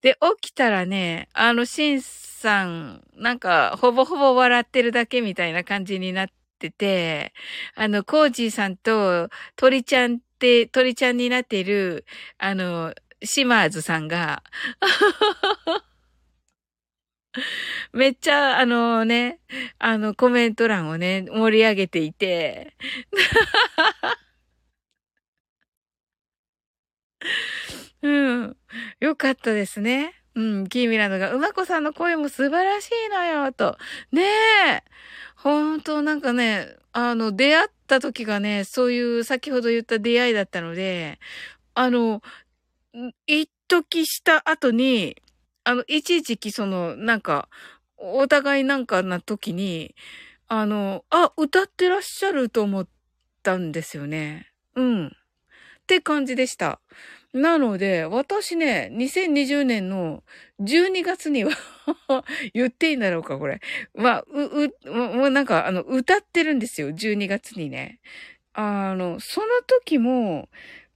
[0.03, 6.35] で、起きたらね、あの、シンさん、なんか、ほぼほぼ笑ってるだけみたいな感じになって、
[6.71, 7.33] て、
[7.75, 12.05] あの、コージーさんと鳥ちゃんて、鳥ちゃんになっている、
[12.39, 14.43] あの、シマーズさんが
[17.95, 19.41] めっちゃ、あのね、
[19.79, 22.75] あの、コメント欄をね、盛り上げていて
[28.03, 28.09] う
[28.49, 28.57] ん。
[29.01, 30.13] よかったですね。
[30.35, 33.79] うん、キーミランドが、うまこさんの声も素晴らしいのよ、と。
[34.13, 34.83] ねえ。
[35.37, 41.19] 本当なんかね、あの、出会った時がね、そういう先ほど言った出会いだったので、
[41.75, 42.23] あの、
[43.27, 45.17] 一時した後に、
[45.65, 47.49] あの、一時期その、なんか、
[47.97, 49.95] お互いなんかな時に、
[50.49, 52.89] あの、あ、歌ってらっしゃると思っ
[53.43, 54.53] たんですよね。
[54.75, 55.07] うん。
[55.09, 55.11] っ
[55.87, 56.81] て感じでした。
[57.35, 60.23] なので、私ね、2020年の
[60.61, 61.51] 12月には
[62.55, 63.61] 言っていいんだろうか、これ。
[63.93, 67.99] まあ、う、う、もうなんか、あの、歌ってるんですよ、12月にね。
[68.55, 70.49] あの、その時も、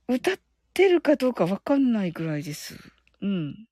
[0.09, 0.39] 歌っ
[0.75, 2.77] てるかどうかわかんないぐらいです。
[3.23, 3.67] うん。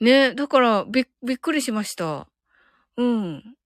[0.00, 2.28] ね、だから、び、びっくりしました。
[2.96, 3.57] うん。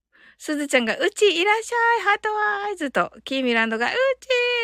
[0.44, 2.28] すずちゃんが、うちいらっしゃい、ハート
[2.64, 3.94] ワイズと、キーミランドが、うち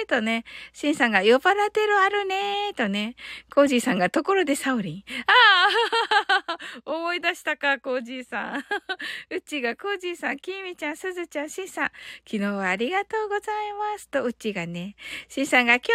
[0.06, 3.14] ーとね、シンさんが、酔っ払ってるあるねーとね、
[3.54, 5.04] コージーさんが、ところでサオリン。
[5.28, 5.68] あ
[6.48, 8.64] あ 思い出したか、コージーさん。
[9.32, 11.90] うちが、コージーさん、キーミちゃん、すずちゃん、シンさん、
[12.26, 14.96] 昨日はありがとうございますと、うちがね、
[15.28, 15.94] シンさんが、今日も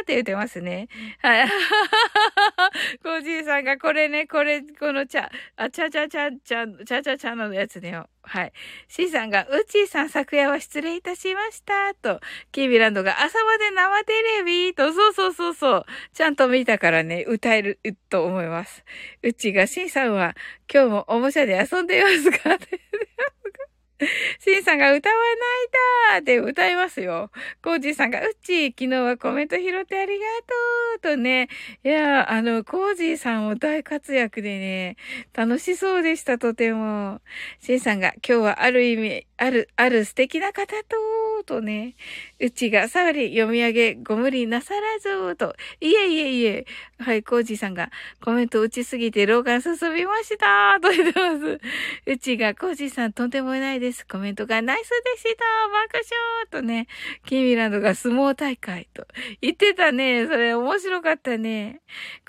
[0.00, 0.86] ーって言ってますね。
[1.22, 1.48] はい。
[3.02, 8.06] コージーさんが、これね、これ、このちゃ、あ、ちゃちゃちゃちゃ、ちゃちゃちゃのやつねよ。
[8.22, 8.52] はい。
[8.88, 11.94] C さんが、うちーさん昨夜は失礼いたしました。
[11.94, 12.20] と、
[12.52, 15.86] キービランドが朝まで生テレビと、そうそうそうそう。
[16.12, 18.84] ちゃんと見たからね、歌えると思います。
[19.22, 20.34] うちが C さんは、
[20.72, 22.58] 今日もおもちゃで遊んでいますか
[24.38, 27.30] シンさんが歌わないだーって歌いますよ。
[27.62, 30.26] コージーさんが、うっちー、昨日はコメント拾ってありが
[31.00, 31.48] とうとね。
[31.84, 34.96] いや、あの、コージーさんも大活躍でね、
[35.34, 37.20] 楽しそうでした、とても。
[37.60, 40.96] シンさんが、今日はある意味、ある、ある素敵な方と、
[41.48, 41.96] とね。
[42.38, 45.56] うちが、サウリ読み上げ、ご無理なさらずと。
[45.80, 46.66] いえいえいえ。
[46.98, 47.90] はい、コージさんが、
[48.20, 51.60] コメント打ちすぎて老眼進みましたと言ってます。
[52.06, 54.06] うちが、コージさんとんでもないです。
[54.06, 56.86] コメントがナイスでした爆笑とね。
[57.24, 59.06] キミランドが相撲大会と。
[59.40, 60.26] 言ってたね。
[60.26, 61.80] それ面白かったね。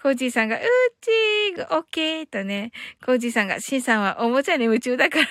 [0.02, 0.60] コージさんが、う
[1.02, 2.72] ちー、オッケーとね。
[3.06, 5.28] コージさんが、シンさんはおもちゃに夢中だから。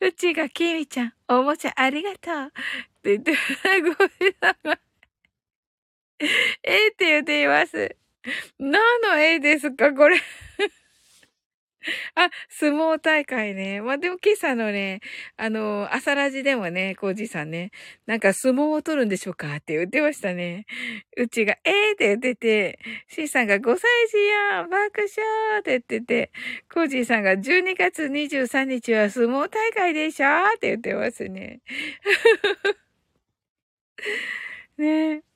[0.00, 2.46] うちが、きみちゃん、おもちゃありがとう。
[2.46, 2.50] っ
[3.02, 3.32] て言って、
[3.80, 4.80] ごめんなさい。
[6.62, 7.96] ええって言っています。
[8.58, 10.16] 何の絵ですかこれ
[12.14, 13.80] あ、相撲大会ね。
[13.80, 15.00] まあ、でも今朝のね、
[15.36, 17.70] あの、朝ラジでもね、コージさんね、
[18.06, 20.66] なんか相撲を取るんでしょうかって言ってましたね。
[21.16, 22.78] うちが、えーって言ってて、
[23.08, 24.18] シーさんが5歳児
[24.52, 26.32] やん爆笑って言ってて、
[26.72, 31.60] コージーさんが12月23日は相撲大会でしょって言ってますね。
[34.76, 35.34] ねえ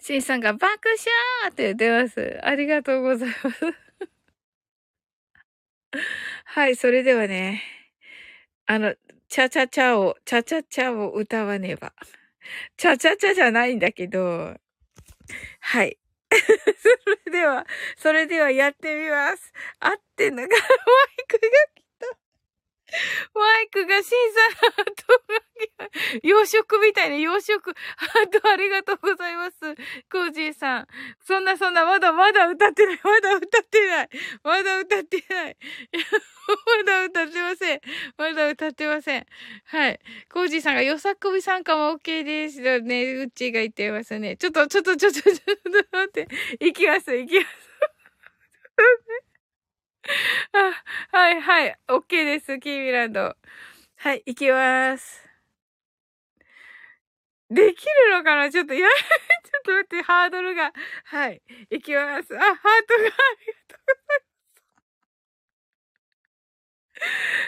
[0.00, 2.40] シンさんが爆笑って言ってます。
[2.42, 3.87] ありがとうございます。
[6.44, 7.62] はい、それではね、
[8.66, 8.94] あの、
[9.28, 11.92] チャチャチャを、チャチャチャを歌わねば。
[12.76, 14.56] チャチャチャじゃないんだけど、
[15.60, 15.98] はい。
[16.82, 16.88] そ
[17.26, 17.66] れでは、
[17.96, 19.52] それではやってみます。
[19.80, 20.60] 合ってんのかマイ
[21.28, 21.87] クが来。
[23.34, 29.58] マイクが審査ハート、洋食みたいな洋食、ハートありがとうございます。
[30.10, 30.86] コージーさん。
[31.26, 34.08] そんなそんな、まだまだ歌ってない、まだ歌ってない。
[34.42, 35.56] まだ歌ってない。
[36.48, 37.80] まだ歌ってません。
[38.16, 39.26] まだ歌ってません。
[39.64, 40.00] はい。
[40.32, 43.04] コージーさんがよさこび参加も OK ですよね。
[43.04, 44.36] うっちーが言ってますね。
[44.36, 45.42] ちょっと、ちょっと、ちょっと、ちょっと
[45.92, 46.28] 待って。
[46.60, 47.48] 行きます、行きます。
[50.52, 50.84] あ、
[51.16, 51.78] はいはい。
[51.88, 52.58] OK です。
[52.58, 53.36] キーミランド。
[53.96, 55.28] はい、行きまーす。
[57.50, 58.50] できるのかな？
[58.50, 58.94] ちょっと、や、ちょ
[59.60, 60.70] っと待って、ハードルが。
[61.04, 61.40] はい、
[61.70, 62.36] 行きます。
[62.36, 63.12] あ、ハートがありが
[63.68, 64.24] とうございます。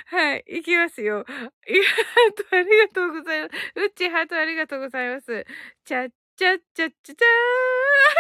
[0.07, 1.25] はい、行きますよ。
[1.27, 1.47] ハー
[2.51, 3.55] トありがとうございます。
[3.77, 5.47] うっちハートありがとうございます。
[5.85, 7.29] ちゃっちゃっちゃっちゃちゃー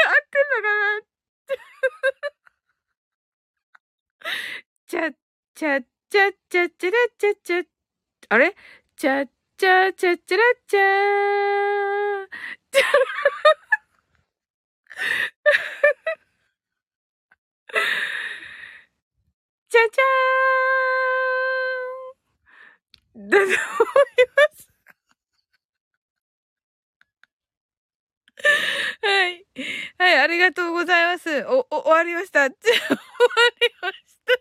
[0.08, 2.39] 合ってんのかな？
[4.86, 5.10] ちゃ、
[5.54, 7.62] ちゃ、ちゃ、ちゃ、ちゃらちゃ、ちゃ、
[8.28, 8.54] あれ
[8.96, 12.28] ちゃ、ちゃ、ちゃ、ちゃらちゃー。
[12.72, 12.82] ちゃ、
[19.68, 23.30] ちゃちゃーん。
[23.30, 23.56] だと思いま
[24.58, 24.59] す。
[29.02, 29.46] はい。
[29.98, 31.44] はい、ありがとうございます。
[31.46, 32.48] お、お、終わりました。
[32.50, 32.50] 終わ
[33.60, 33.94] りまし
[34.26, 34.32] た。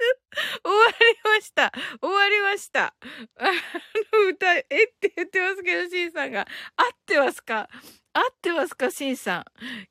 [0.64, 1.72] 終わりました。
[2.00, 2.94] 終わりました。
[3.36, 3.44] あ
[4.12, 4.64] の歌、えっ
[4.98, 6.46] て言ってますけど、シンさんが。
[6.76, 7.68] 合ってますか？
[8.12, 9.44] 合ってますかシンさん？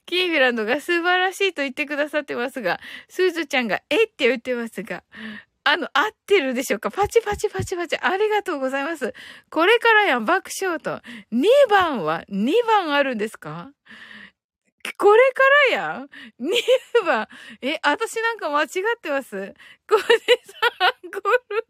[0.05, 5.03] キービランドが素晴らしいと言ってくださってますが、スーズちゃんがえって言ってますが、
[5.71, 6.89] あの、合ってるでしょうか？
[6.89, 7.95] パチパチパチパチ。
[7.97, 9.13] ありがとうございます。
[9.51, 11.01] これからやん、爆笑と。
[11.31, 13.71] 2番は ?2 番あるんですか？
[14.97, 16.09] これからやん
[16.41, 17.27] ?2 番。
[17.61, 19.53] え、私なんか間違ってます？
[19.87, 20.07] これさ、
[20.79, 21.65] アンコール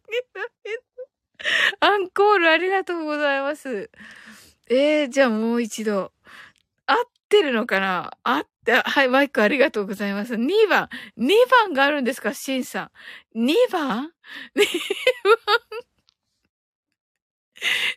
[1.81, 3.89] アンコールありがとうございます。
[4.69, 6.13] えー、じゃあもう一度。
[7.30, 8.11] ってるのかな？
[8.23, 10.34] 合って、はい、マイクありがとうございます。
[10.36, 10.89] 2番。
[11.17, 11.30] 2
[11.67, 12.34] 番があるんですか？
[12.34, 12.91] シンさ
[13.36, 13.39] ん。
[13.39, 14.09] 2番
[14.57, 14.67] ?2 番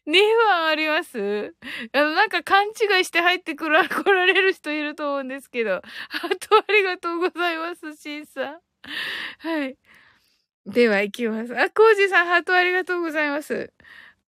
[0.06, 0.12] ？2
[0.48, 1.54] 番あります？
[1.92, 5.80] あの、なんか勘違いして入ってくら、来られる人いると思うんですけど。
[6.10, 8.60] ハートありがとうございます、シンさん。
[9.38, 9.76] はい。
[10.66, 11.54] では、行きます。
[11.58, 13.72] あ、コージさん、ハートありがとうございます。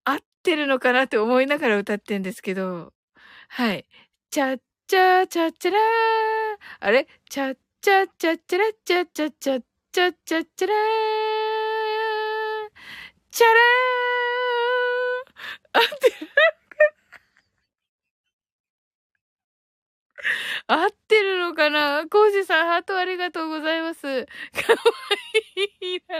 [0.04, 1.04] 合ってるのかな？
[1.04, 2.92] って思いながら歌ってんですけど。
[3.48, 3.86] はい。
[4.30, 4.60] チャ
[4.90, 5.80] チャチャチャラー。
[6.80, 9.62] あれチャチャチャチャラチャチャチャ
[9.92, 10.78] チャチャチャラー。
[13.30, 16.14] チャラー合ってる
[20.66, 24.00] 合ってるのかなコウジさん、ハートありがとうございます。
[24.02, 24.18] かわ
[25.54, 26.16] いいな。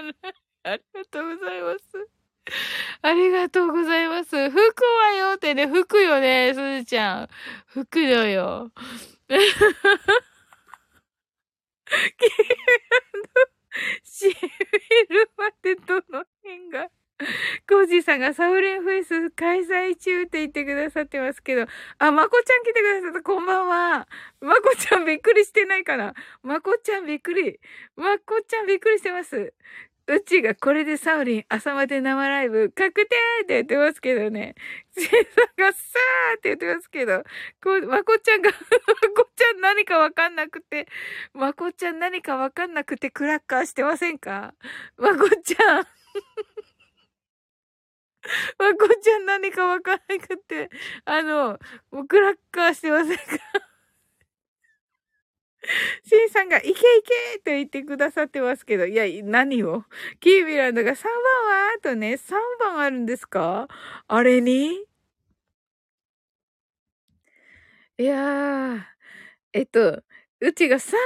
[0.62, 2.19] ありがとうございます。
[3.02, 4.50] ありがとうございます。
[4.50, 7.28] 吹くわよってね、吹くよね、すずちゃん。
[7.66, 8.70] 吹くのよ。
[14.02, 14.32] シー
[15.08, 16.90] ルまでどの辺が。
[17.68, 21.66] コージーさんがサウレンフェイス開催中って言ってくださってますけど、
[21.98, 23.22] あ、まこちゃん来てくださった。
[23.22, 24.08] こんばんは。
[24.40, 27.60] まこちゃんびっくりしてないかなまこちゃんびっくり。
[27.96, 29.52] まこちゃんびっくりしてます。
[30.12, 34.56] うちがこれでサウリン朝まで生ライブ確定って言ってますけどね。
[34.98, 35.20] シンさん
[35.56, 37.22] がさーって言ってますけど、
[37.62, 38.56] こう、まこちゃんが ま
[39.16, 40.88] こちゃん何かわかんなくて、
[41.32, 44.52] まこちゃん何かわかんなくてクラッカーしてませんか？
[44.96, 45.86] まこちゃん。
[48.58, 50.70] まこちゃん何かわかんなくて、
[51.04, 51.58] あの、
[51.90, 53.22] もうクラッカーしてませんか？
[56.04, 59.84] シンさんが、いけいけと言ってくださってますけど、いや、何を？
[60.20, 61.12] キービランドが3番
[61.74, 61.78] は？
[61.82, 63.68] とね、3番あるんですか？
[64.08, 64.84] あれに？
[67.98, 68.80] いやー、
[69.52, 70.02] えっと、
[70.40, 70.96] うちが3、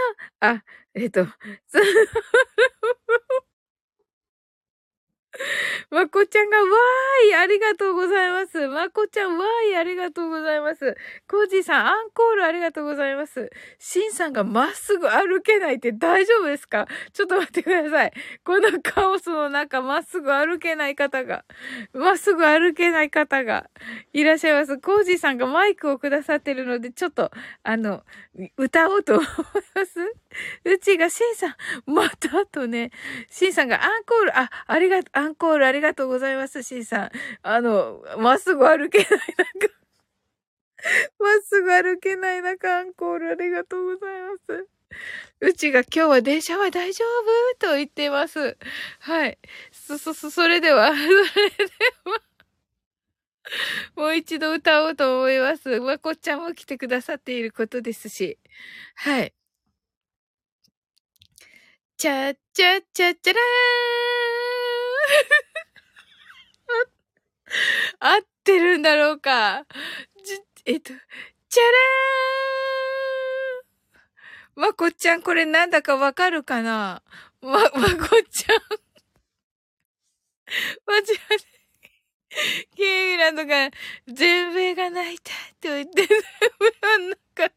[0.40, 1.26] あ、えっと、
[5.90, 8.68] まこちゃんが、わーい、ありがとうございます。
[8.68, 10.96] まこちゃん、わーい、ありがとうございます。
[11.26, 13.50] コージーさん、アンコールありがとうございます。
[13.78, 16.86] シンさんがまっすぐ歩けないって大丈夫ですか？
[17.12, 18.12] ちょっと待ってください。
[18.44, 21.44] このカオスの中、まっすぐ歩けない方が、
[21.92, 23.68] まっすぐ歩けない方が
[24.12, 24.78] いらっしゃいます。
[24.78, 27.30] コージーさんがマイクをくださってるので、ちょっと、
[27.62, 28.02] あの、
[28.56, 29.26] 歌おうと思い
[29.74, 30.00] ます
[30.64, 31.54] うちが、シンさん、
[31.86, 32.90] またとね、
[33.30, 37.10] シンさんがアンコール、あ、ありがとう、アンコールありがとうございます、シンさん。
[37.42, 39.18] あの、まっすぐ歩けない中、
[41.18, 44.68] まっすぐ歩けない中、アンコールありがとうございます。
[45.40, 47.04] うちが今日は電車は大丈
[47.58, 48.58] 夫と言っています。
[49.00, 49.38] はい。
[49.72, 51.64] そ、そ、そ、それでは、 それで
[52.04, 52.20] は、
[53.96, 55.80] もう一度歌おうと思います。
[55.80, 58.38] まこっちゃんも来てくださっていることですし。
[58.96, 59.34] はい。
[61.96, 63.42] ちゃっちゃっちゃっちゃらー
[68.00, 69.64] 合ってるんだろうか
[70.24, 70.92] じ、えっと、
[71.48, 77.02] ちゃらーンまこっちゃんこれなんだかわかるかな？
[77.42, 77.78] ま、まこっ
[78.30, 78.60] ちゃん
[80.86, 81.44] 間違えて。
[82.76, 83.70] ケイミランドが、
[84.06, 87.52] 全米が泣いたって言って、全米は泣かない。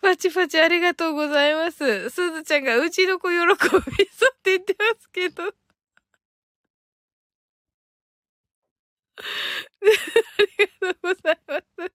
[0.00, 2.10] パチパチありがとうございます。
[2.10, 5.44] すずちゃんがうちの子喜びそうって言ってますけど。
[9.82, 11.92] ありがとうございます。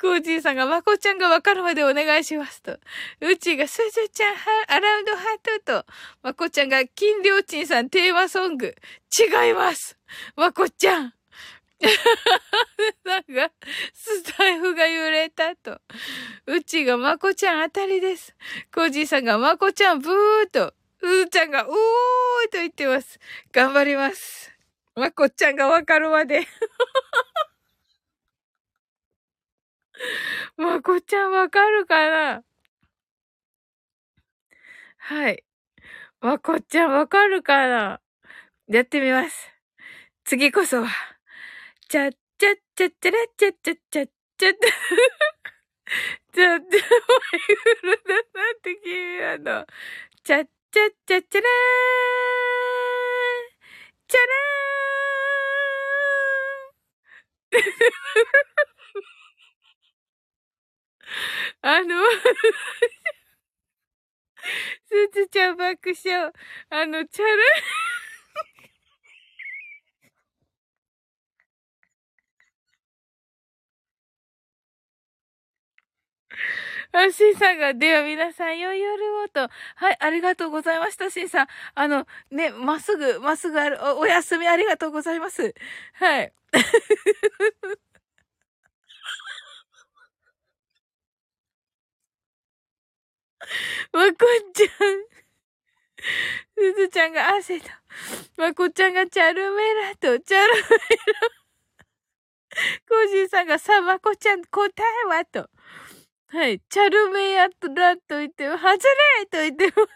[0.00, 2.78] コージーさんが、まこちゃんがわかるまでお願いしますと。
[3.20, 4.34] うちが、すずちゃん、
[4.68, 5.92] アラウンドハートと、
[6.22, 8.74] まこちゃんが、金良鎮さんテーマソング。
[9.16, 9.96] 違います
[10.36, 11.14] まこちゃん
[13.04, 13.52] なんか、
[13.94, 15.80] スタイフが揺れたと。
[16.46, 18.34] うちがまこちゃん当たりです。
[18.74, 21.70] コージーさんがまこちゃんブーと、うーちゃんがうー
[22.50, 23.18] と言ってます。
[23.52, 24.52] 頑張ります。
[24.94, 26.46] まこちゃんがわかるまで。
[30.56, 32.44] まこちゃんわかるかな
[34.98, 35.44] はい。
[36.20, 38.00] まこちゃんわかるかな
[38.68, 39.50] やってみます。
[40.24, 40.88] 次こそは。
[41.88, 44.06] ちゃっちゃっちゃっちゃらちゃっちゃっちゃっ
[44.38, 44.96] ちゃっちゃ
[46.10, 48.20] っちゃ、マイフルだな
[48.56, 49.66] って君あの、
[50.22, 52.89] ちゃっちゃっちゃっちゃらー
[54.10, 57.70] チャラー
[61.62, 61.94] あの
[64.88, 66.32] すずちゃん爆笑。
[66.70, 67.30] あの、チャラ
[76.92, 79.48] あ、シンさんが、では皆さん、良い夜をと。
[79.76, 81.46] はい、ありがとうございました、シンさん。
[81.74, 85.54] あの、ね、まっすぐ、まっすぐある、お、お休みありがとうございます。
[85.94, 86.32] はい。
[93.92, 95.20] まこちゃん。
[96.56, 97.66] すずちゃんが汗と。
[98.36, 100.66] まこちゃんがチャルメラと、チャルメラ。
[102.88, 104.70] コージーさんがさ、まこちゃん答
[105.04, 105.48] えはと。
[106.32, 106.60] はい。
[106.68, 109.88] チャルメヤとラと言って、外れと言ってます。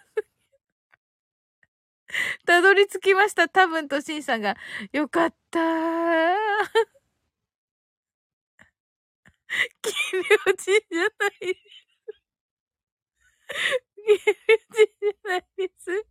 [2.44, 3.48] たどり着きました。
[3.48, 4.56] 多分としんさんが。
[4.92, 6.34] よかったー。
[9.80, 11.38] 君落ちじゃない。
[11.40, 11.54] 君
[14.14, 16.04] 落ちじゃないです。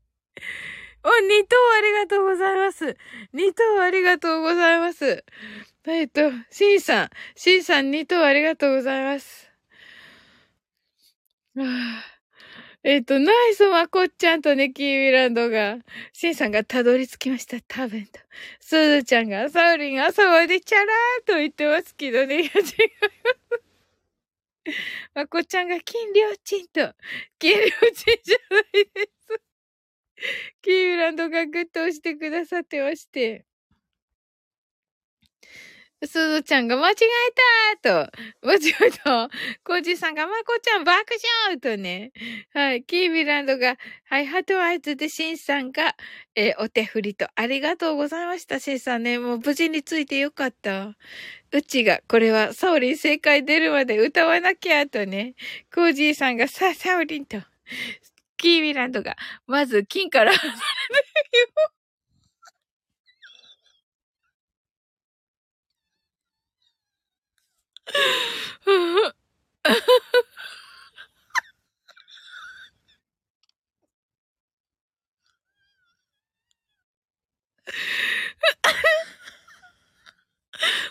[1.04, 2.98] お、二等ありがとうございます。
[3.34, 5.26] 二等ありがとうございます。
[5.86, 9.53] えっと、しんさん、しんさん二等ありがとうございます。
[12.84, 15.78] えっ、と、ナイスまこっちゃんとね、キーミランドが、
[16.12, 18.20] シンさんがたどり着きました、多分と。
[18.60, 22.74] スズちゃんが、サウリン朝までチャラーと言ってますけどね、いや違います。
[25.14, 26.94] まこちゃんが金良鎮と、
[27.38, 28.64] 金良鎮じゃない
[28.96, 29.42] です。
[30.62, 33.46] キーウィランドがグッと押してくださってまして。
[36.06, 39.30] すずちゃんが間違えたと、間違えた。
[39.64, 41.06] コージさんがまこちゃん爆
[41.48, 42.12] 笑とね。
[42.54, 42.84] はい。
[42.84, 45.96] キービランドが、はい、ハトアイズでシンさんが、
[46.36, 49.20] えー、お手振りと、ありがとうございました、シンさんね。
[49.20, 50.96] もう無事についてよかった。
[51.52, 55.36] うちが、これは、サオリン正解出るまで歌わなきゃとね。
[55.74, 57.38] コージーさんが、さあ、サオリンと。
[58.38, 59.16] キービランドが、
[59.48, 61.73] まず、金から離れないよ。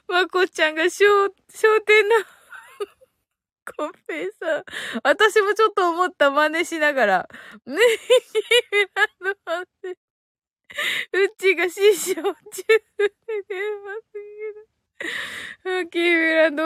[0.09, 1.05] まこちゃんが商、
[1.49, 2.15] 商店の
[3.77, 4.65] コンペイさん。
[5.03, 7.29] 私もちょっと思った真似しながら。
[7.67, 7.99] ねえ、
[8.33, 8.45] キ
[8.95, 9.91] ラの反省。
[9.91, 9.95] う
[11.39, 14.19] ちが師匠中で出ますけ
[14.67, 14.72] ど。
[15.91, 16.65] キーミラの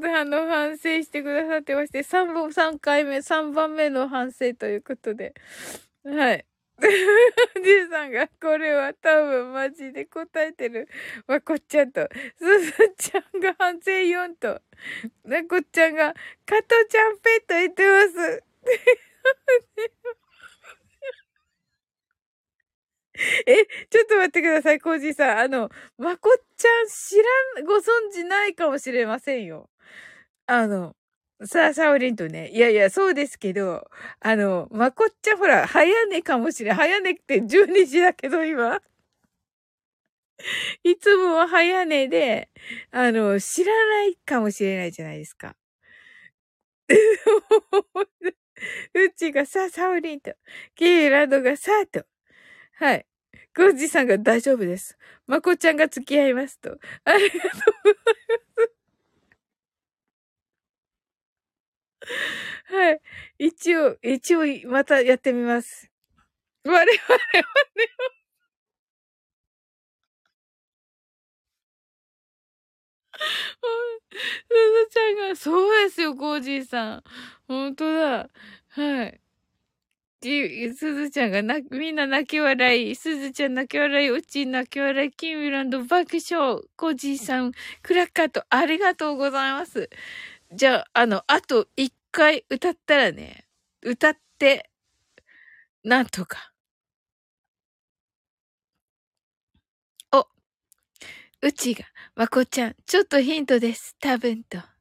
[0.00, 5.34] 反の反省してくださってまして、3本、3回目、3番目の反省ということで。
[6.04, 6.46] はい。
[7.56, 10.88] おじいさんが、これは多分マジで答えてる。
[11.26, 14.60] まこっちゃんと、すずちゃんが反省4と、
[15.24, 16.14] なこっちゃんが、
[16.46, 18.42] 加藤ちゃんペット言ってます。
[23.46, 25.38] え、ちょっと待ってください、コージーさん。
[25.40, 27.16] あの、まこっちゃん知
[27.56, 29.68] らん、ご存知ないかもしれませんよ。
[30.46, 30.96] あの、
[31.44, 32.50] さあ、サオリンとね。
[32.50, 33.88] いやいや、そうですけど、
[34.20, 36.74] あの、まこっちゃんほら、早寝かもしれん。
[36.76, 38.80] 早寝って12時だけど、今。
[40.84, 42.48] いつもは早寝で、
[42.90, 45.56] あの、知らないかもしれないじゃないですか。
[48.94, 50.32] うちがさ、サオリンと、
[50.74, 52.04] キーランドがさ、と。
[52.74, 53.06] はい。
[53.54, 54.96] コージさんが大丈夫です。
[55.26, 56.78] まこちゃんが付き合いますと。
[57.04, 57.94] ありがとうござい
[58.56, 58.72] ます。
[62.66, 63.00] はい。
[63.38, 65.90] 一応、一応、またやってみます。
[66.64, 66.94] 我々はね、
[74.48, 74.54] す
[74.88, 77.02] ずちゃんが、そうですよ、コージーさん。
[77.48, 78.28] ほんとだ。
[78.68, 79.21] はい。
[80.22, 82.94] じ、すずちゃんがな、みんな泣き笑い。
[82.96, 84.08] すずちゃん泣き笑い。
[84.10, 85.10] うち泣き笑い。
[85.12, 86.62] キンミランド爆笑。
[86.76, 87.52] コージーさん、
[87.82, 89.90] クラッカーとありがとうございます。
[90.52, 93.46] じゃあ、あの、あと一回歌ったらね、
[93.82, 94.70] 歌って、
[95.84, 96.52] なんとか。
[100.12, 100.26] お、
[101.42, 103.96] うちが、まこちゃん、ちょっとヒントです。
[104.00, 104.71] 多分と。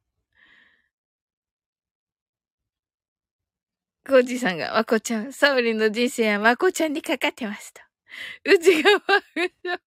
[4.07, 7.81] コージさんが、まこちゃん、サウリンの人生はまこちゃんにかかってますと。
[8.45, 8.91] うちが、
[9.63, 9.79] ま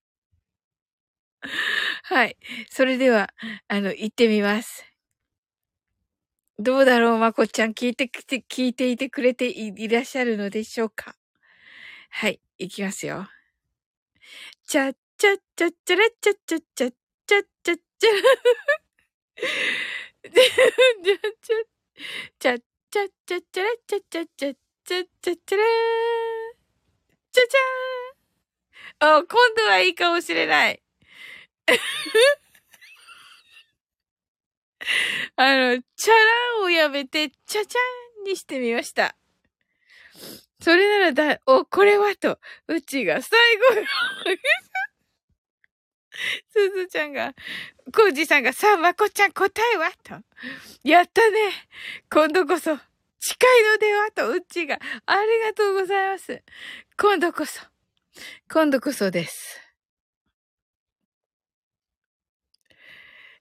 [2.04, 2.36] はい。
[2.70, 3.30] それでは、
[3.68, 4.84] あの、行ってみます。
[6.58, 7.72] どうだろう、まこちゃん。
[7.72, 11.16] 聞いてきて、聞いていてくれていらっしゃるのでしょうか？
[12.10, 13.28] はい、いきますよ。
[14.66, 16.90] ちゃっちゃっちゃっちゃらちゃっちゃっちゃっ
[17.26, 18.08] ちゃっちゃっちゃ。
[20.32, 21.56] ちゃちゃ
[22.38, 24.54] ちゃちゃちゃちゃらちゃちゃちゃちゃ
[24.86, 25.62] ちゃちゃら
[27.32, 29.16] ちゃちゃー。
[29.18, 30.80] あ、今度はいいかもしれない。
[35.34, 37.80] あの、チャラをやめて、チャチャ
[38.20, 39.16] ンにしてみました。
[40.60, 42.38] それならだ、お、これはと、
[42.68, 43.86] うちが最後の
[46.50, 47.34] すずちゃんが、
[47.94, 49.90] コウジさんが、さあ、まこちゃん答えは？
[50.02, 50.14] と。
[50.84, 51.52] やったね。
[52.10, 52.76] 今度こそ、
[53.20, 54.10] 近いのでは？
[54.12, 56.42] と、うちが、ありがとうございます。
[56.98, 57.60] 今度こそ、
[58.52, 59.60] 今度こそです。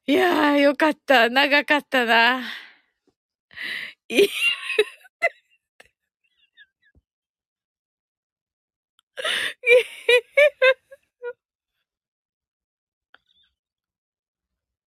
[0.05, 1.29] いやー、よかった。
[1.29, 2.41] 長かったな。
[4.09, 4.27] い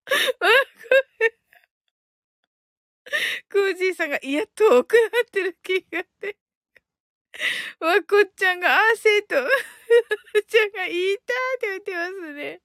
[3.53, 6.37] コージーさんが、いや、遠くなってる気がして。
[7.81, 9.49] わこっちゃんが、あーせーと、う
[10.49, 12.61] ちゃんが、いたーって言ってますね。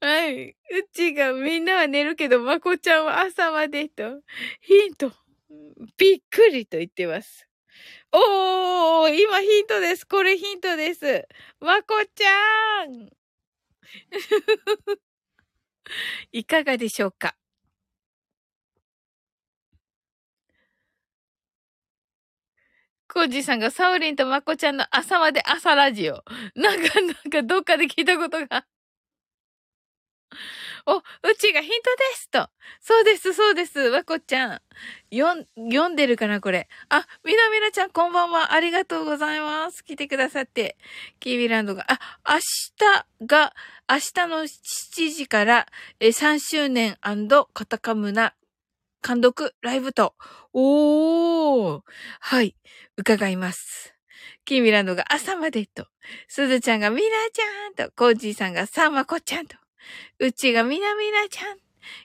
[0.00, 0.50] はい。
[0.50, 0.56] う
[0.92, 4.20] ちが、みんなは寝るけど、まこちゃんは朝までと、
[4.60, 5.12] ヒント、
[5.98, 7.46] びっくりと言ってます。
[8.12, 10.06] おー今ヒントです。
[10.06, 11.26] これヒントです。
[11.60, 13.10] まこちゃん
[16.32, 17.36] いかがでしょうか？
[23.08, 26.24] コージさんがサおリンとマコちゃんの朝まで朝ラジオ。
[26.56, 28.66] なんか、なんか、どっかで聞いたことが。
[30.86, 31.02] お、う
[31.36, 32.48] ちがヒントですと。
[32.80, 33.78] そうです、そうです。
[33.78, 34.62] わこちゃん。
[35.10, 36.68] よん、読んでるかなこれ。
[36.88, 38.52] あ、みなみなちゃんこんばんは。
[38.52, 39.84] ありがとうございます。
[39.84, 40.76] 来てくださって。
[41.18, 43.52] キービランドが、あ、明日が、
[43.88, 45.66] 明日の7時から、
[45.98, 46.96] え、3周年
[47.52, 48.34] カタカムナ、
[49.06, 50.14] 監督ライブと。
[50.52, 51.82] おー。
[52.20, 52.54] はい。
[52.96, 53.94] 伺います。
[54.44, 55.88] キーミランドが朝までと。
[56.28, 57.92] すずちゃんがみなちゃんと。
[57.96, 59.56] コージーさんがさまこちゃんと。
[60.18, 61.58] うちがみなみなちゃん。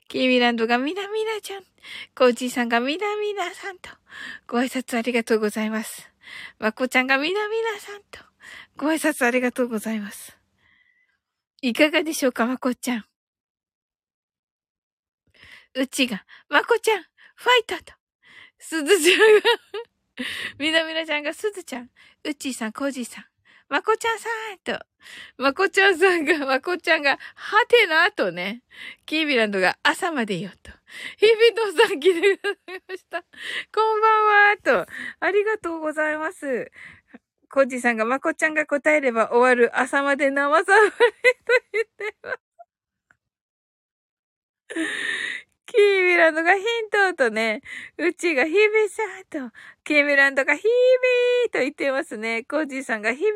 [0.08, 1.64] キーミランドがみなみなちゃん。
[2.16, 3.90] コージーさんがみなみなさんと。
[4.48, 6.10] ご挨拶ありがとうございます。
[6.60, 8.20] まこちゃんがみなみなさんと。
[8.78, 10.38] ご挨拶ありがとうございます。
[11.62, 13.06] いかがでしょうか、まこちゃん。
[15.74, 17.94] うちが、まこちゃん、ファイトと。
[18.60, 19.42] すずちゃんが
[20.60, 21.90] みなみなちゃんがすずちゃん、
[22.24, 23.26] うちーさん、こうじーさん、
[23.72, 24.28] まこちゃんさ
[24.74, 24.86] んと、
[25.38, 27.18] まこちゃんさんが、まこちゃんが、は
[27.70, 28.64] てなとね、
[29.06, 30.72] キービランドが朝までよと。
[31.18, 33.22] 日々のさん来てくださいました。
[33.74, 34.92] こんばんはと。
[35.22, 36.70] ありがとうございます。
[37.50, 40.98] コージさんが、まこちゃんが答えれば終わる朝まで生さわりと
[41.72, 42.40] 言ってます。
[45.74, 47.62] キーミランドがヒントとね、
[47.98, 48.58] うちがヒビ
[48.90, 49.04] さ
[49.40, 49.56] んと、
[49.86, 52.44] キーミランドがヒビーと言ってますね。
[52.44, 53.32] コージーさんがヒビノ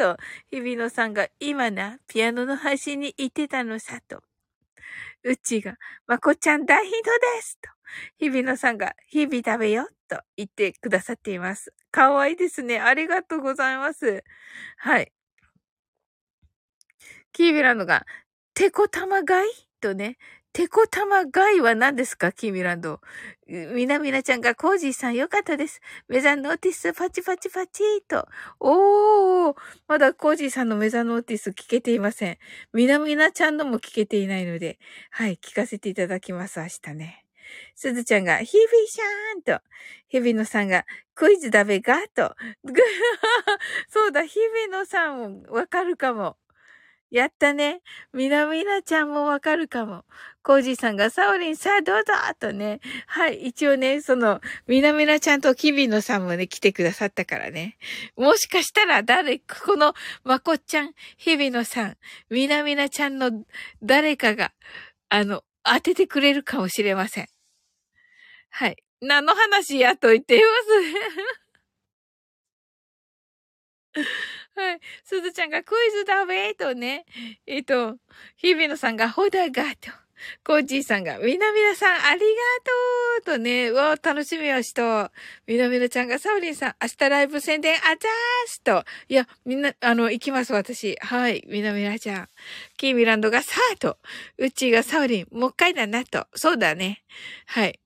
[0.00, 4.24] さんと、ヒビノさんが今な、ピアノの配信に行ってたのさと。
[5.22, 5.76] うちが、
[6.08, 7.70] まこちゃん大ヒントですと。
[8.18, 11.72] 日比野さんが、日々食べよと言ってくださっています。
[11.92, 12.80] かわいいですね。
[12.80, 14.24] ありがとうございます。
[14.76, 15.12] はい。
[17.32, 18.06] キービランドが、
[18.54, 19.48] てこたまがい？
[19.80, 20.18] とね、
[20.58, 22.32] てこたまガイは何ですか？
[22.32, 23.00] キーミランド。
[23.46, 25.80] みなみなちゃんがコージーさんよかったです。
[26.08, 28.26] メザノーティスパチパチパチーと。
[28.58, 29.56] おー
[29.86, 32.38] まだコージーさんのメザノーティス聞けていません。
[32.72, 34.80] みなみなちゃんのも聞けていないので、
[35.12, 37.24] はい、聞かせていただきます、明日ね。
[37.76, 39.62] すずちゃんが、ヒビシャーンと、
[40.08, 42.34] 日比野さんが、クイズだべがと。
[43.88, 46.36] そうだ、日比野さんもわかるかも。
[47.10, 47.80] やったね。
[48.12, 50.04] みなみなちゃんもわかるかも。
[50.42, 52.80] コージさんがサオリンさあどうぞとね。
[53.06, 53.46] はい。
[53.46, 57.76] 一応ね、その、みなみなちゃんとキビノさんもね、来てくださったからね。
[58.16, 59.94] もしかしたら誰、この
[60.24, 61.96] まこっちゃん、日比野さん、
[62.30, 63.30] みなみなちゃんの
[63.82, 64.52] 誰かが、
[65.08, 67.28] あの、当ててくれるかもしれません。
[68.50, 68.76] はい。
[69.00, 70.44] 何の話やと言っていま
[73.94, 74.37] す。
[74.58, 74.80] はい。
[75.04, 77.06] すずちゃんがクイズだべとね。
[77.46, 77.96] えっ、と、
[78.36, 79.90] 日比野さんがほだがと。
[80.44, 82.26] コージーさんが、みなみなさんありが
[83.24, 85.10] とうとね、わ楽しみをしと。
[85.46, 87.96] みなみなちゃんが、サウリンさん、明日ライブ宣伝あざー
[88.48, 88.84] すと。
[89.08, 90.96] いや、みんな、あの、行きます、私。
[91.00, 92.28] はい、みなみなちゃん。
[92.76, 93.96] キーミランドが、さーと。
[94.38, 96.26] うちがサウリン、もう一回だなと。
[96.34, 97.04] そうだね。
[97.46, 97.78] はい。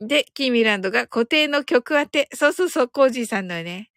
[0.00, 2.28] で、キーミランドが固定の曲当て。
[2.34, 3.91] そうそうそう、コージーさんのね。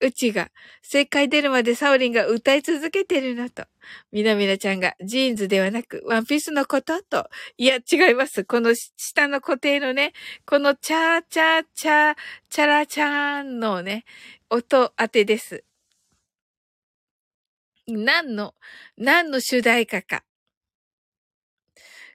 [0.00, 0.50] うちが、
[0.82, 3.64] 正解出るまでサオリンが歌い続けてるのと、
[4.12, 8.44] みなみなちゃんがジーンズではなくワンピースのことと、いや、違います。
[8.44, 10.12] この下の固定のね、
[10.44, 12.16] このチャーチャーチャー、
[12.48, 14.04] チャラチャーンのね、
[14.50, 15.64] 音当てです。
[17.88, 18.54] 何の、
[18.96, 20.24] 何の主題歌か。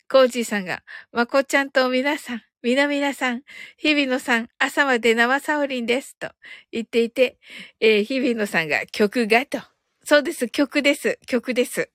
[0.10, 0.84] コージーさんが、
[1.14, 3.42] まこちゃんと皆さん、みなみなさん、
[3.78, 6.16] 日比野さん、朝まで生サオリンです。
[6.18, 6.30] と
[6.72, 7.40] 言っていて、
[7.80, 9.60] えー、日比野さんが曲がと。
[10.04, 11.90] そうです、曲です、曲です。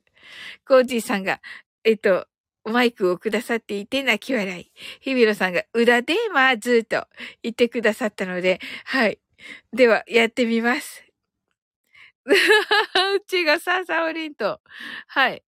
[0.67, 1.41] コージーさんが、
[1.85, 2.27] えっと、
[2.65, 4.73] マイクをくださっていて泣き笑い。
[5.01, 7.07] 日比野さんが裏でまずと
[7.45, 9.21] 言ってくださったので、はい。
[9.73, 11.05] では、やってみます。
[12.27, 14.61] うちがさ、サオリンと。
[15.07, 15.45] はい。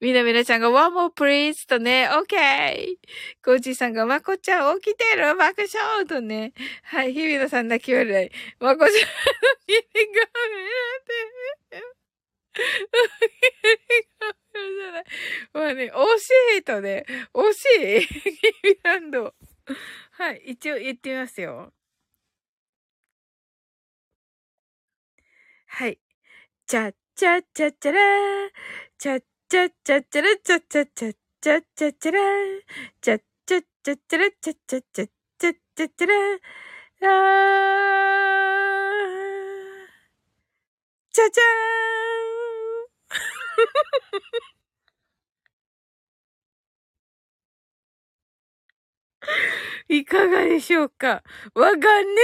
[0.00, 2.96] みなみなちゃんが one more please とね、OK!
[3.44, 6.52] コーチーさんがまこちゃん起きてる爆笑とね。
[6.82, 8.30] はい、日比野さん泣き笑い。
[8.60, 8.98] まこちゃんの
[9.66, 9.80] 耳
[10.14, 11.98] が見られて。
[15.52, 17.64] まあね、惜しいとね、惜し
[17.98, 18.30] い日
[18.62, 19.34] 比ランド。
[20.12, 21.72] はい、一応言ってみますよ。
[25.66, 25.98] はい。
[26.66, 28.50] ちゃっちゃっちゃちゃらー。
[28.98, 29.18] ちゃ
[29.50, 32.20] チャッチャッチャラチャッチャッチャッチャッチャチャラ
[33.00, 36.14] チャッチャッチャッチャラチャッチャッチャッチャッチャチャラ
[37.00, 39.88] あー
[41.12, 51.22] チャチャーんいかがでしょうか
[51.54, 51.78] わかん
[52.14, 52.20] ね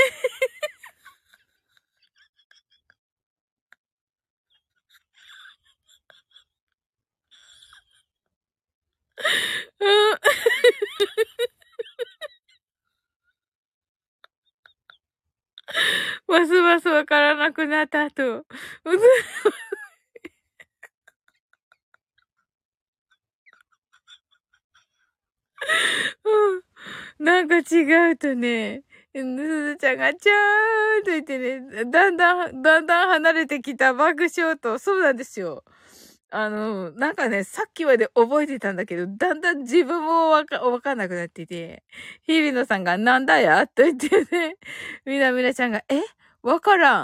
[16.27, 18.39] ますますわからなくなった後。
[18.41, 18.47] うず、
[26.25, 28.83] うん、なんか違うとね、
[29.15, 35.65] すずちゃんがちゃーんと言ってね、だんだん、だんだん離れてきた爆笑と、そうなんですよ。
[36.31, 41.85] あの、なんかね、さっきまで覚えてたんだけど、だんだん自分もわか、わかんなくなってて、
[42.27, 43.66] 日比野さんがなんだや？
[43.66, 44.57] と言ってね、
[45.07, 46.01] みなみなちゃんが、え？
[46.43, 47.03] わから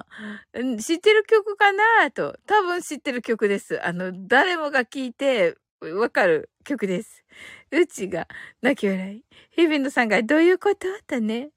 [0.62, 0.78] ん。
[0.78, 2.10] 知ってる曲かな？
[2.10, 2.36] と。
[2.46, 3.80] 多分知ってる曲です。
[3.86, 7.24] あの、誰もが聴いて、わかる曲です。
[7.70, 8.26] うちが、
[8.62, 9.24] 泣き笑い。
[9.52, 10.86] 日比野さんが、どういうこと？
[11.06, 11.50] とね。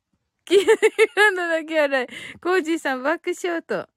[0.46, 0.66] キー
[1.16, 2.08] ランド泣き笑い。
[2.40, 3.88] コージーさん爆笑と。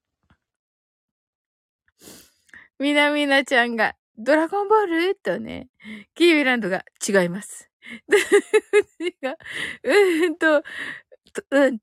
[2.79, 5.15] みなみなちゃんが、ドラゴンボール？
[5.17, 5.69] とね、
[6.15, 7.71] キーウィランドが違います。
[9.23, 9.37] が、
[9.83, 10.63] うんと、
[11.51, 11.79] うん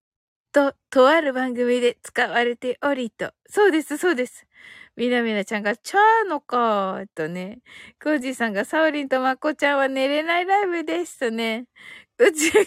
[0.51, 3.31] と、とある番組で使われておりと。
[3.47, 4.45] そうです、そうです。
[4.95, 7.59] みなみなちゃんが、ちゃーのかーとね。
[8.01, 11.65] コージさんが、サオリンとマコちゃんは寝れないライブですとね。
[12.19, 12.63] うちが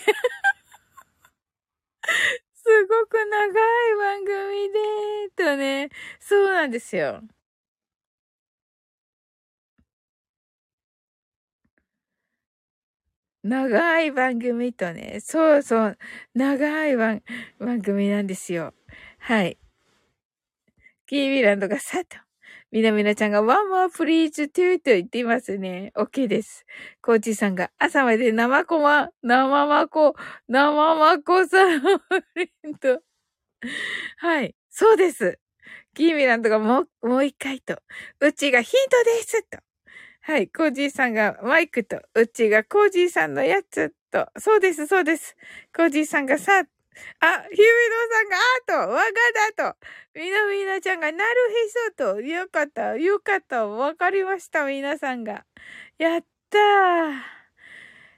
[2.54, 4.78] すごく長い番組で、
[5.36, 5.90] とね。
[6.18, 7.22] そうなんですよ。
[13.46, 15.98] 長い番組とね、そうそう、
[16.34, 17.22] 長い番
[17.60, 18.74] 番組なんですよ。
[19.18, 19.58] はい。
[21.06, 22.18] キービランドがさっと。
[22.72, 25.92] みなみなちゃんが One more please too と言っていますね。
[25.96, 26.66] OK です。
[27.00, 30.16] コーチさんが朝まで生コマ、生マコ、
[30.48, 31.80] 生マコさん
[32.80, 33.00] と。
[34.18, 34.56] はい。
[34.70, 35.38] そうです。
[35.94, 37.78] キーミランドがもう、もう一回と。
[38.20, 39.65] うちがヒントですと。
[40.26, 40.48] はい。
[40.48, 44.26] コージーさんがマイクと、うちがコージーさんのやつと。
[44.38, 45.36] そうです、そうです。
[45.74, 46.64] コージーさんがさ、
[47.20, 48.36] あ、ひゅういのさんが、
[48.82, 49.12] あと、わが
[49.56, 49.78] だと、
[50.14, 55.44] みなみなちゃんが、なるへそと、よかった、よかった、わかりました、みなさんが。
[55.98, 56.58] やった。
[56.58, 57.14] ー。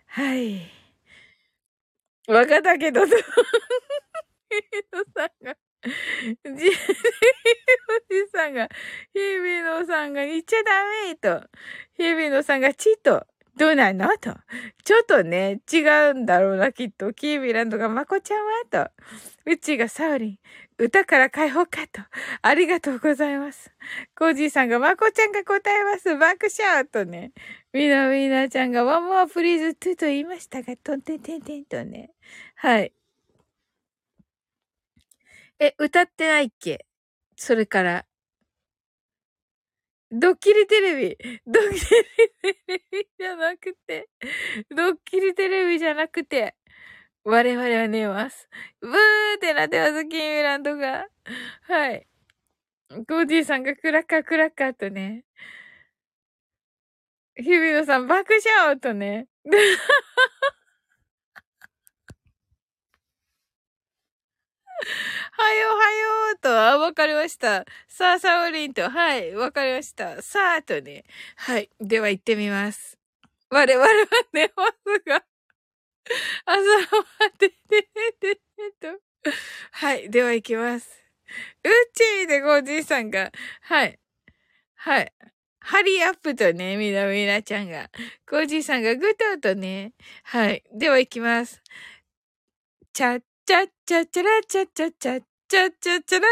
[0.06, 0.60] はい。
[2.28, 2.78] わかった。
[2.78, 3.22] けど、ひゅうい
[4.92, 5.56] のさんが、
[6.56, 6.76] じ、 ひ
[8.10, 8.68] じさんが、
[9.12, 11.48] ひびのさんが、言っちゃダメと、
[11.96, 13.26] ひびのさんが、ちと、
[13.58, 14.36] どうなのと。
[14.84, 15.78] ちょっとね、違
[16.10, 17.12] うんだろうな、きっと。
[17.12, 18.90] キービランドがまこちゃんはと。
[19.46, 20.38] うちがサウリン。
[20.78, 22.00] 歌から解放かと。
[22.40, 23.72] ありがとうございます。
[24.16, 26.16] コージーさんがまこちゃんが答えます。
[26.16, 27.32] 爆笑とね。
[27.72, 32.10] みなみなちゃんがワンモアプリーズトゥと言いましたが、とんてんてんてんとね。
[32.54, 32.92] はい。
[35.60, 36.86] え、歌ってないっけ？
[37.36, 38.06] それから。
[40.10, 41.18] ドッキリテレビ。
[41.46, 44.08] ドッキリテレビじゃなくて。
[44.70, 46.54] ドッキリテレビじゃなくて。
[47.24, 48.48] 我々は寝ます。
[48.80, 48.92] ブー
[49.36, 51.08] ってなってます、キーミランドが。
[51.62, 52.06] はい。
[52.88, 55.24] コージーさんがクラッカークラッカーとね。
[57.36, 59.28] 日比野さん爆笑とね。
[65.32, 67.64] はよはよーと、あ、わかりました。
[67.88, 70.22] さあ、サオリンと、はい、わかりました。
[70.22, 71.04] さあ、とね。
[71.36, 71.70] はい。
[71.80, 72.98] では行ってみます。
[73.50, 73.88] 我々は
[74.32, 75.24] 寝ますが、
[76.44, 78.40] 朝まで寝て
[78.80, 79.00] と。
[79.72, 80.10] はい。
[80.10, 81.04] では行きます。
[81.64, 83.98] うちーでごじいさんが、はい。
[84.76, 85.12] はい。
[85.60, 87.90] Hurry up とね、みなみなちゃんが。
[88.30, 89.92] ごじいさんがグッドとね。
[90.22, 90.62] はい。
[90.72, 91.62] では行きます。
[92.92, 96.28] チャッチャチャチャラチャチャチャチャチャチャラ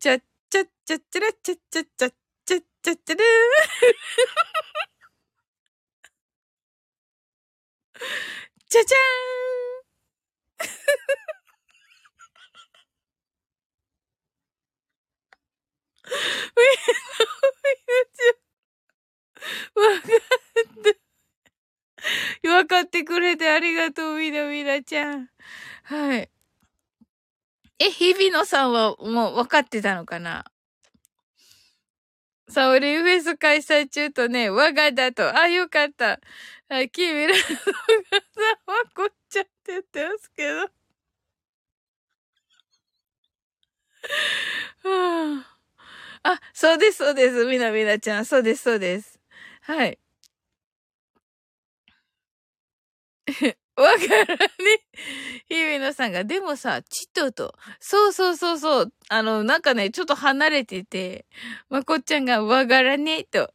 [0.00, 2.10] チャチャチャチャラチャチャチャ
[2.46, 3.24] チャチャチャラ
[8.70, 9.00] チャチャー
[9.36, 9.80] ン
[19.76, 21.09] わかった。
[22.48, 25.28] わかってくれてありがとう、みなみなちゃん。
[25.84, 26.30] はい。
[27.78, 30.44] え、日比野さんはもう分かってたのかな？
[32.48, 35.36] サオリンフェス開催中とね、我がだと。
[35.38, 36.20] あ、よかった。
[36.68, 37.52] はい、キーミラのがさ、
[38.66, 40.70] わこっちゃって言ってますけど。
[44.82, 45.44] は
[46.22, 47.46] あ、あ、そうです、そうです。
[47.46, 48.24] みなみなちゃん。
[48.26, 49.20] そうです、そうです。
[49.62, 49.98] はい。
[53.76, 54.48] わからね。
[55.48, 61.26] 日比野さんが、でもさ、ちっとと、そうそうそうそう、あの、なんかね、ちょっと離れてて、
[61.68, 63.52] まこっちゃんが、わからねえと、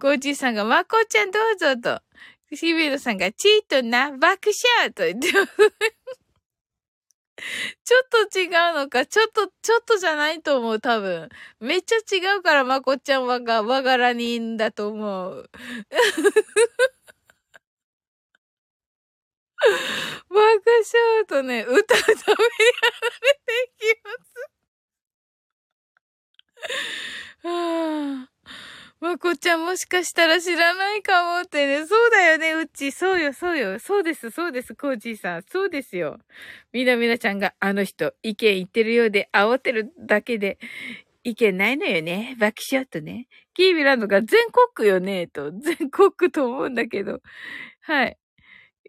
[0.00, 2.00] コーチさんが、まこっちゃんどうぞと、
[2.50, 4.50] 日比野さんが、ちっとな、爆
[4.80, 5.28] 笑と言って。
[7.84, 11.28] ちょっと違うのか、ちょっと、ちょっとじゃないと思う、多分。
[11.60, 15.50] めっちゃ違うから、まこっちゃんはが、わがらにいんだと思う。
[20.28, 22.34] 爆笑とね、歌うためにやら
[23.22, 24.50] れていきます。
[27.44, 28.36] はあ。
[28.98, 31.86] まこちゃんもしかしたら知らないかもってね。
[31.86, 32.90] そうだよね、うち。
[32.92, 33.78] そうよ、そうよ。
[33.78, 35.42] そうです、そうです、コージーさん。
[35.42, 36.18] そうですよ。
[36.72, 40.58] みなみなちゃんがあの人、意見言ってるようで、煽ってるだけで、
[41.24, 42.36] 意見ないのよね。
[42.38, 43.28] 爆笑とね。
[43.52, 45.52] キービランドが全国よね、と。
[45.52, 47.20] 全国と思うんだけど。
[47.82, 48.16] はい。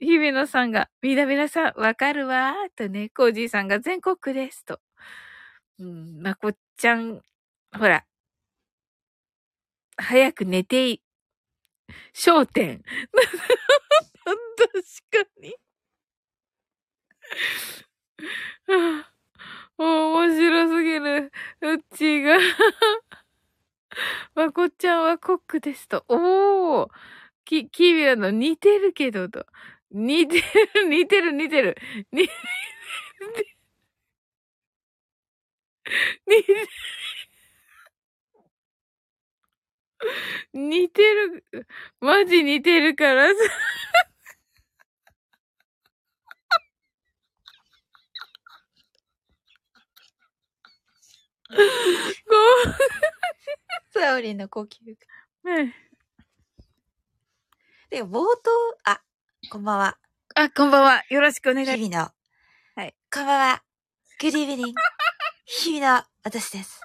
[0.02, 3.10] 日比野さんが、みなみなさん、わかるわー、とね。
[3.10, 4.80] コージーさんが全国です、と。
[5.80, 7.22] うん、まこっちゃん、
[7.78, 8.06] ほら、
[9.98, 11.02] 早く寝てい、
[12.14, 12.84] 焦点。
[14.58, 15.56] 確かに。
[19.78, 21.32] 面白すぎる。
[21.62, 22.38] うちが
[24.36, 26.06] まこっちゃんはコックですと。
[26.08, 26.89] おー
[27.45, 29.45] き、キビラの似てるけどと。
[29.92, 31.78] 似てる、似てる、似てる。
[32.12, 32.34] 似てる。
[36.28, 36.68] 似てる。
[40.54, 41.68] 似てる。
[42.00, 43.36] マジ似てるからさ。
[53.94, 54.68] ごサオリンの呼吸
[55.44, 55.52] が。
[55.52, 55.74] はい。
[57.90, 58.52] で、冒頭、
[58.84, 59.02] あ、
[59.50, 59.98] こんばんは。
[60.36, 61.04] あ、こんばんは。
[61.10, 61.80] よろしくお願いします。
[61.80, 62.12] 日々の。
[62.76, 62.95] はい。
[63.14, 63.64] こんばんは。
[64.20, 64.82] グリーブニング。
[65.45, 66.82] 日々の私です。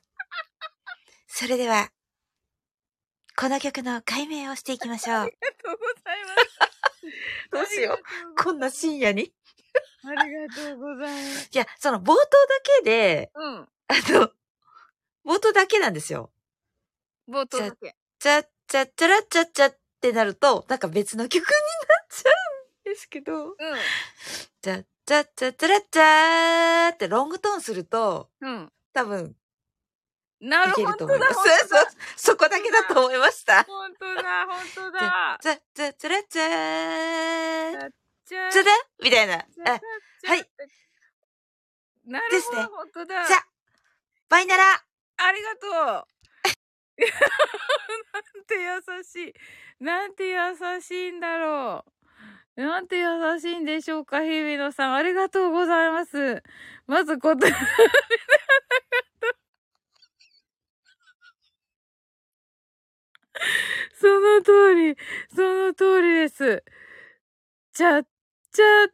[1.26, 1.88] それでは、
[3.36, 5.16] この曲の解明をしていきましょう。
[5.22, 6.28] ありがとうございま
[7.00, 7.08] す。
[7.50, 8.42] どうしよう。
[8.44, 9.32] こんな深夜に？
[10.04, 11.50] ありがとうございます。
[11.52, 12.18] いや、その冒頭だ
[12.80, 13.54] けで、うん。
[13.56, 13.68] あ
[14.12, 14.30] の、
[15.26, 16.30] 冒頭だけなんですよ。
[17.28, 17.96] 冒頭だけ。
[18.20, 22.34] ちゃ、ちゃ、ちゃらちゃちゃってなると、なんか別の曲になっちゃうん
[22.92, 23.48] ですけど。
[23.48, 23.54] うん。
[24.60, 28.72] ちゃ、ちゃ、ちゃ、ちゃらちゃーってロングトーンすると、うん。
[28.92, 29.34] 多分、
[30.40, 31.06] なるほど。
[31.06, 31.18] そう
[31.68, 31.86] そう。
[32.16, 33.64] そこだけだと思いました。
[33.64, 35.38] 本当だ、 本当だ。
[35.40, 37.90] ざ、ざ、ざらちゃー。
[38.50, 38.70] ざだ
[39.00, 39.34] みたいな。
[39.34, 39.80] あ、
[40.24, 40.50] はい。
[42.04, 42.58] なるほど。
[42.58, 43.26] ね、本当だ。
[43.26, 43.38] じゃ、
[44.28, 44.84] バイなら。
[45.16, 45.72] ありがとう。
[48.12, 48.54] なんて
[48.96, 49.34] 優しい。
[49.78, 52.01] なんて優しいんだろう。
[52.56, 53.06] なんて優
[53.40, 54.94] しいんでしょうか、日比野さん。
[54.94, 56.42] ありがとうございます。
[56.86, 57.52] まず答え
[63.94, 64.96] その通り、
[65.34, 66.62] その通りです。
[67.74, 68.06] ちゃっ、
[68.52, 68.92] ちゃ、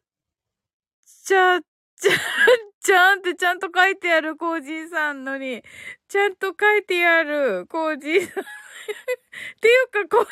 [1.24, 5.62] ちゃ、ちゃ、ちゃんってちゃんと書いてあるコージーさんのに、
[6.08, 8.44] ちゃんと書いてあるコージーさん。
[8.48, 10.28] っていうか、こ、まこ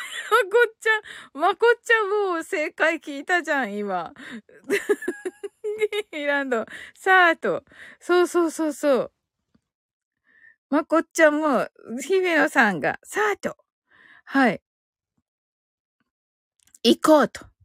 [0.67, 4.11] っちゃん、まこっちゃんもう正解聞いたじゃん、今。
[6.13, 7.63] ディーランド、さーと。
[8.01, 9.13] そうそうそうそう。
[10.71, 11.69] まこっちゃんも、
[12.01, 13.59] ひめのさんが、さーと。
[14.25, 14.63] はい。
[16.83, 17.56] 行こうと。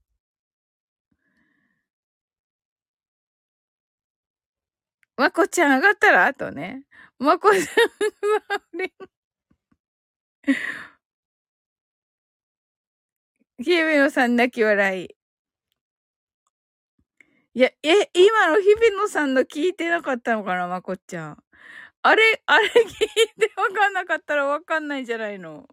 [5.21, 6.25] まこちゃん上がったら？
[6.25, 6.81] あとね。
[7.19, 7.63] まこちゃん、
[13.63, 15.15] ひめのさん泣き笑い。
[17.53, 21.37] いや、え、今の日比野さんの聞いてなかったのかな、まこちゃん。
[22.01, 22.83] あれ、あれ聞い
[23.39, 25.67] てわかんなかったらわかんないんじゃないの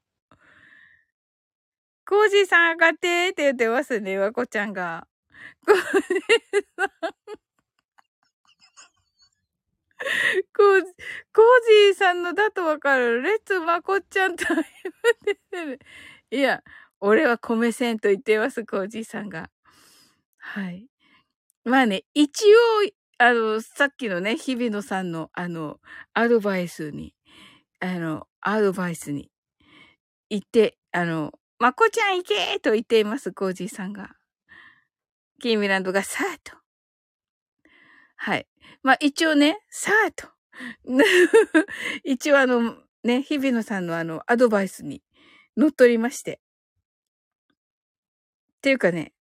[2.07, 5.07] コージーさん上がってって言ってますね、わこちゃんが。
[5.65, 5.83] コージー
[6.77, 7.48] さん。
[10.57, 10.93] コージ、
[11.33, 11.45] コー
[11.91, 13.23] ジーさんのだとわかる。
[13.23, 14.63] レッツまこちゃんと言
[15.35, 15.79] ってる。
[16.31, 16.63] いや、
[17.01, 19.51] 俺は米せんと言ってます、コージーさんが。
[20.39, 20.87] はい。
[21.65, 22.59] まあね、一応、
[23.19, 25.81] あの、さっきのね、日比野さんの、あの、
[26.15, 27.15] アドバイスに、
[27.81, 29.31] あの、アドバイスに
[30.31, 34.15] 言って、あの、まこちゃん行けと言っています、コージーさんが。
[35.41, 36.57] キーミランドがさーと。
[38.17, 38.47] はい。
[38.83, 40.29] まあ一応ね、さーと。
[42.05, 45.03] 一応あの、ね、日比野さんのあの、アドバイスに
[45.57, 46.41] 乗っ取りまして。
[48.59, 49.13] っていうかね、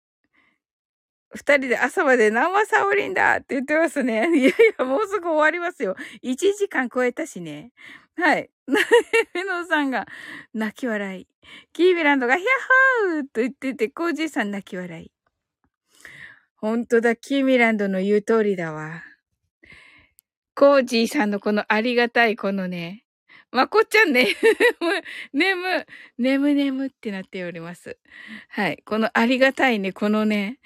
[1.34, 4.28] 二人で朝まで生サオリンだって言ってますね。
[4.34, 5.96] いやいや、もうすぐ終わりますよ。
[6.22, 7.72] 一時間超えたしね。
[8.16, 8.50] はい。
[9.34, 10.06] メノさんが
[10.54, 11.28] 泣き笑い。
[11.72, 15.12] キービランドがヒャッハーと言ってて、コージーさん泣き笑い。
[16.56, 19.04] ほんとだ、キーミランドの言う通りだわ。
[20.56, 23.04] コージーさんのこのありがたいこのね、
[23.52, 24.26] まこっちゃんね、
[25.34, 25.86] 眠、
[26.18, 27.98] 眠眠ってなっております。
[28.48, 28.82] はい。
[28.86, 30.58] このありがたいね、このね、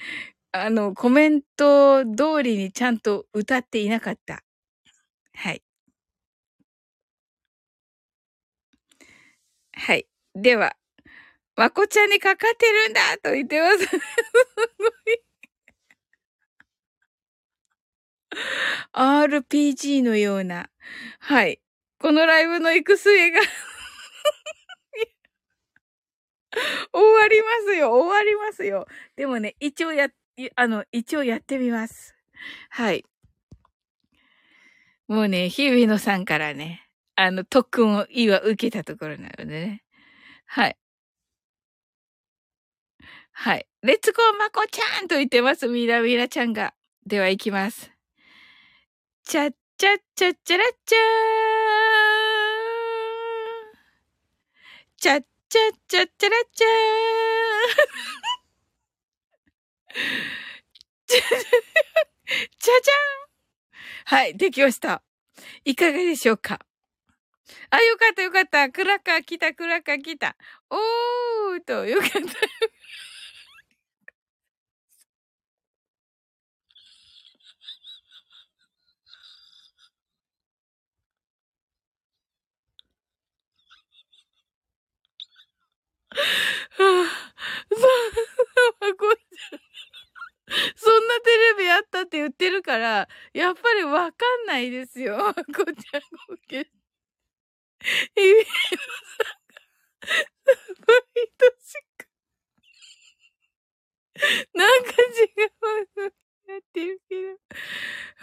[0.52, 4.44] あの、コメント通りにちゃんと歌っていなかった。
[5.34, 5.62] はい。
[9.72, 10.06] はい。
[10.36, 10.76] では、
[11.56, 13.78] まこちゃんにかかってるんだと言ってます。
[13.86, 13.98] す
[14.78, 15.30] ごい。
[18.93, 20.70] RPG のような。
[21.19, 21.61] はい。
[21.98, 23.40] このライブの行く末が
[26.93, 27.93] 終わりますよ。
[27.93, 28.86] 終わりますよ。
[29.16, 30.09] でもね、一応や、
[30.57, 32.16] あの、一応やってみます。
[32.70, 33.05] はい。
[35.09, 39.85] もうね、日比野さんからね、あの、特訓をいは受けたところなのでね。
[40.47, 40.77] はい。
[43.32, 43.66] はい。
[43.82, 45.69] レッツゴーまこちゃんと言ってます。
[45.69, 46.74] みなみなちゃんが。
[47.07, 47.90] では行きます。
[49.31, 50.98] ちゃっちゃっちゃっちゃらっちゃー
[54.97, 59.98] ちゃっちゃっちゃっちゃらっちゃー
[61.09, 65.05] じゃじゃんはい、できました。
[65.65, 66.59] いかがでしょうか
[67.70, 68.69] あ、よかったよかった。
[68.70, 70.35] クラッカー来た、クラッカー来た。
[70.70, 72.19] おーと、よかった。
[90.76, 95.16] そんなテレビあったって言ってるから、やっぱりわかんないですよ。
[95.16, 96.58] こちゃんごけ。
[96.58, 96.64] エ
[98.16, 100.12] ビさんが、
[100.56, 101.00] すごい
[101.38, 102.06] 年か。
[104.54, 104.94] なんか違
[106.06, 106.12] う。
[106.48, 107.14] やってるけ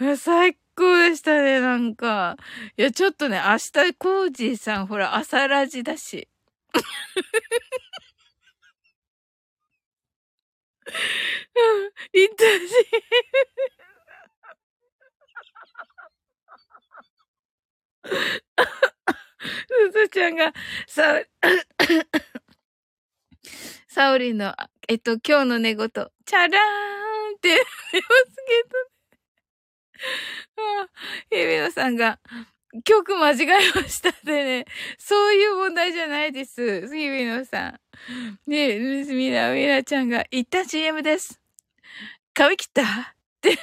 [0.04, 0.16] ど。
[0.16, 2.36] 最高でしたね、なんか。
[2.76, 6.28] いや、ちょっとね、明日コージーさん、ほら、朝ラジだし。
[12.12, 12.68] いたし。
[19.68, 20.52] すずちゃんが、
[20.86, 21.22] さ、
[23.88, 24.54] サオリンの、
[24.88, 26.50] えっと、今日の寝言、チャラーン
[27.36, 28.98] って言いますけどね。
[30.82, 30.88] あ、
[31.30, 32.20] ヘビノさんが、
[32.84, 34.64] 曲間違えましたってね。
[34.98, 36.86] そういう問題じゃないです。
[36.88, 37.80] 日比野さん。
[38.46, 41.40] ねえ、みな、みなちゃんが、言った CM です。
[42.34, 42.82] 髪切った？
[42.82, 42.84] っ
[43.40, 43.62] て、た、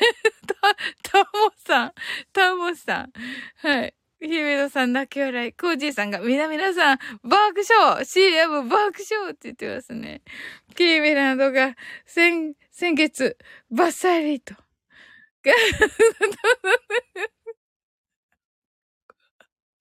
[1.11, 1.93] たもさん、
[2.33, 3.13] たもさん。
[3.57, 3.93] はい。
[4.21, 5.53] ひめのさん泣き笑い。
[5.53, 10.21] コージーさんが、みなみなさん、爆笑 !CM 爆笑って言ってますね。
[10.75, 11.75] キーミランドが、
[12.05, 13.37] 先、先月、
[13.69, 14.55] バッサリと。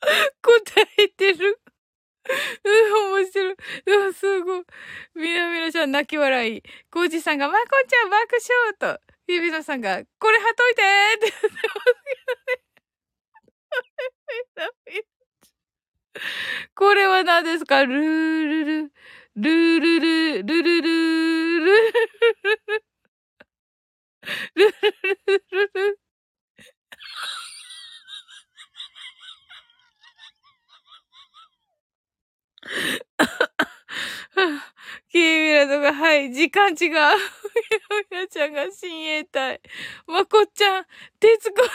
[0.42, 1.60] 答えてる。
[2.64, 2.70] う
[3.10, 3.56] ん、面白い。
[3.86, 4.64] うん、すごい。
[5.14, 6.62] みなみなちゃん泣き笑い。
[6.90, 8.36] コージさんが、まこちゃん爆
[8.80, 9.00] 笑と。
[9.26, 10.82] ゆびのさんが、これ貼っといて
[11.16, 11.94] って言ってます
[14.54, 14.66] けど
[14.96, 15.04] ね。
[16.74, 17.84] これは何ですか？
[17.84, 18.92] ルールル、
[19.36, 22.84] ルールル、ルルル、ルルルル、
[24.54, 24.66] ル
[25.26, 25.98] ルルル、
[35.10, 36.76] キーミラとか、はい、時間違う。
[36.76, 37.16] みな
[38.10, 39.60] みなちゃんが親衛隊。
[40.06, 40.84] まこっちゃん、
[41.20, 41.70] 徹子の部屋。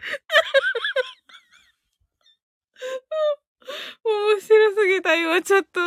[4.04, 5.80] 面白すぎた、今ちょっと。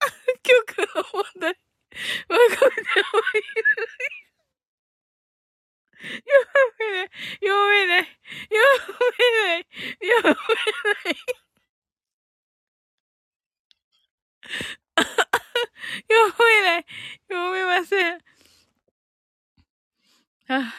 [0.42, 1.56] 曲の問題。
[2.28, 2.70] まこちゃんは
[3.34, 3.44] いる。
[6.02, 6.18] 読
[6.78, 7.10] めない。
[7.40, 8.08] 読めない。
[8.48, 8.60] 読
[9.18, 9.66] めない。
[10.00, 11.16] 読めない。
[16.08, 16.86] 読めない。
[17.28, 18.20] 読めません。
[20.48, 20.74] あ、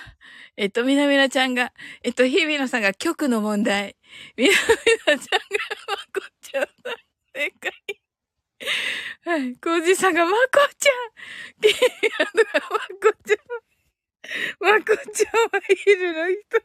[0.58, 1.74] えっと、みなみなちゃんが、
[2.04, 3.96] えっと、日比野さんが曲の問題。
[4.38, 4.56] みなみ
[5.14, 5.48] なちゃんが、
[5.88, 6.70] まこちゃんだ。
[7.34, 7.72] 正解。
[9.26, 9.56] はい。
[9.58, 10.38] コージさんが、まこ
[10.78, 10.94] ちゃん
[11.62, 11.72] キー
[12.20, 13.38] ヤンが、まこちゃん。
[14.60, 16.30] まこちゃんはヒルの？
[16.30, 16.64] 人。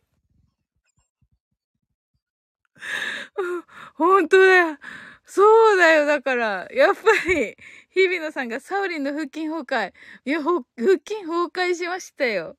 [3.95, 4.79] 本当だよ。
[5.25, 6.07] そうだよ。
[6.07, 7.57] だから、やっぱり、
[7.91, 9.93] 日比野さんがサウリンの腹筋崩壊。
[10.25, 12.57] いや、腹筋崩壊しましたよ。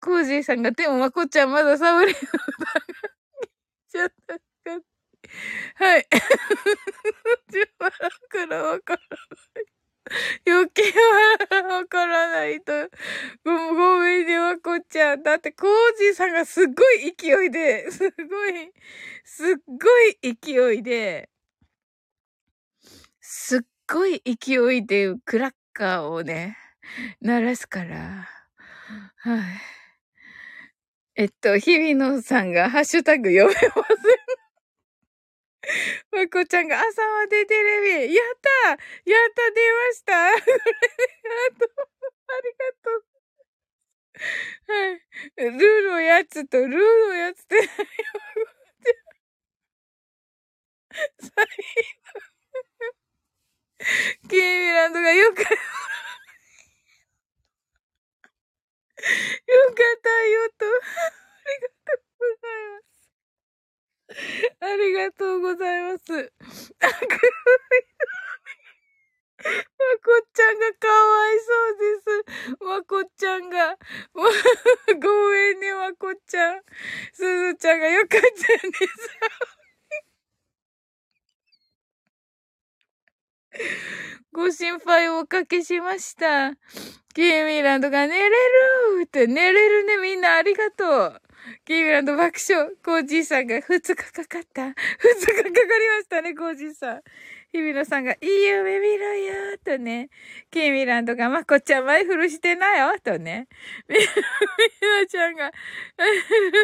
[0.00, 2.82] コージーさんが、でもまこちゃんまだサウリンの歌が、
[3.90, 4.42] ちゃったか
[5.76, 6.08] はい。
[7.52, 9.66] ちょ、笑からわからない。
[10.46, 10.82] 余計
[11.52, 12.72] はわからないと。
[13.44, 15.22] ご、ごめんね、わこちゃん。
[15.22, 18.72] だって、コージーさんがすっごい勢いで、 すっごい、
[19.24, 21.30] すっごい勢いで、
[23.20, 26.58] すっごい勢いでクラッカーをね、
[27.20, 28.28] 鳴らすから。
[29.18, 29.42] はい。
[31.14, 34.31] えっと、日々野さんがハッシュタグ読めません。
[36.10, 38.14] まこちゃんが朝までテレビ。
[38.14, 38.78] やったやっ
[39.34, 40.46] た出ました ありが
[42.82, 43.02] とう。
[44.66, 45.02] はい。
[45.36, 46.70] ルーのやつと、ルー
[47.08, 47.68] のやつって何よ、
[51.18, 51.36] 最後。
[54.28, 55.54] ケイミランドがよく、 よか
[59.72, 62.91] ったよと、ありがとうございます。
[64.60, 66.12] ありがとうございます。
[66.12, 66.22] わ
[69.42, 72.64] まこちゃんがかわいそうです。
[72.64, 73.76] まこちゃんが。
[74.14, 76.62] ごめんね、まこちゃん。
[77.12, 79.61] すずちゃんがよかったです。
[84.32, 86.52] ご心配をおかけしました。
[87.14, 91.22] キーミーランドが寝れるって寝れるね、みんなありがとう。
[91.64, 92.70] キーミーランド爆笑。
[92.84, 94.62] コージーさんが2日かかった。
[94.62, 97.02] 2日かかりましたね、コージーさん。
[97.52, 100.08] 日比野さんが、いい夢見ろよとね。
[100.50, 103.46] キーミーランドが、まこちゃん前フルしてなよとね。
[103.88, 104.00] み、ー
[105.02, 105.52] なちゃんが、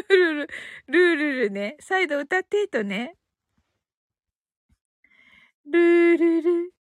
[0.09, 0.49] ルルル、
[0.87, 1.77] ルルルね。
[1.81, 3.17] 再度歌ってとね。
[5.67, 6.73] ルールル、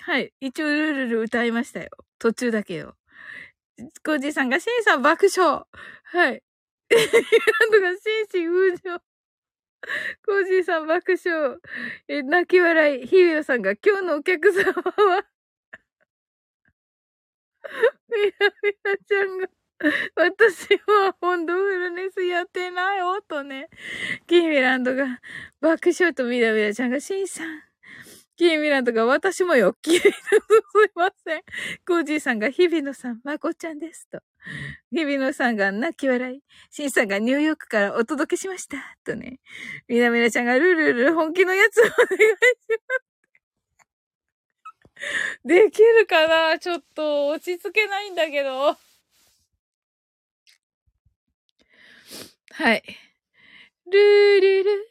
[0.00, 0.32] はい。
[0.40, 1.90] 一応ルルル歌いましたよ。
[2.18, 2.94] 途中だけど。
[4.04, 5.64] コージーさんが、シンさん爆笑
[6.04, 6.42] はい。
[6.90, 9.02] え なんとか、シンシン風情。
[10.26, 11.58] コージーさん爆笑。
[12.08, 13.06] え、泣き笑い。
[13.06, 15.26] ヒビオさんが、今日のお客様は？
[18.08, 19.48] みなみなちゃんが
[20.16, 23.68] 私は本当フルネスやってないよ、とね。
[24.26, 25.20] キーミランドが、
[25.60, 27.67] 爆笑とみなみなちゃんが、シンさん。
[28.38, 29.98] キーミランとか、私もよっきり。
[29.98, 30.12] すい
[30.94, 31.42] ません。
[31.84, 34.08] コージーさんが、日比野さん、まこちゃんです。
[34.08, 34.20] と。
[34.92, 36.40] 日比野さんが、泣き笑い。
[36.70, 38.96] シンさんが、ニューヨークからお届けしました。
[39.04, 39.40] とね。
[39.88, 42.06] みなみなちゃんが、ルルル、本気のやつお願いしま
[45.00, 45.40] す。
[45.44, 46.58] できるかな？
[46.60, 48.76] ちょっと、落ち着けないんだけど。
[52.52, 52.82] はい。
[53.90, 54.90] ルールル。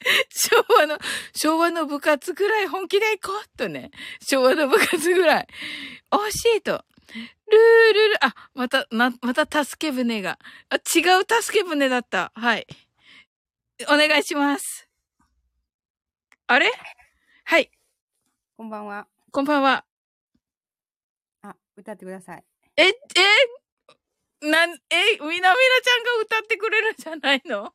[0.30, 0.98] 昭和の、
[1.34, 3.90] 昭和の部活ぐらい本気で行こうとね。
[4.26, 5.48] 昭和の部活ぐらい。
[6.10, 6.84] 惜しいと。
[7.50, 10.38] ルールル、あ、また、ま、また助け舟が。
[10.68, 10.78] あ、違
[11.20, 12.32] う助け舟だった。
[12.34, 12.66] はい。
[13.88, 14.88] お願いします。
[16.46, 16.72] あれ？
[17.44, 17.70] はい。
[18.56, 19.06] こんばんは。
[19.32, 19.84] こんばんは。
[21.42, 22.44] あ、歌ってください。
[22.76, 22.92] え、え、
[24.42, 27.74] なん、え、みなみなちゃんが歌ってくれるんじゃないの？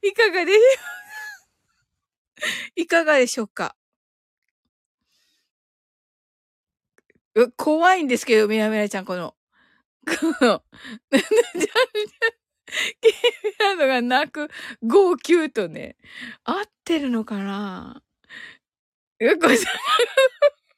[0.00, 0.98] ルいかがでしょうか
[2.76, 3.76] いかがでしょうか
[7.56, 9.34] 怖いんですけど、みなみなちゃん、この。
[10.06, 10.62] この、
[13.00, 13.12] キー
[13.44, 14.48] ミランドが泣く
[14.82, 15.96] 号泣とね、
[16.44, 18.02] 合ってるのかな？
[19.20, 19.56] うこちゃん。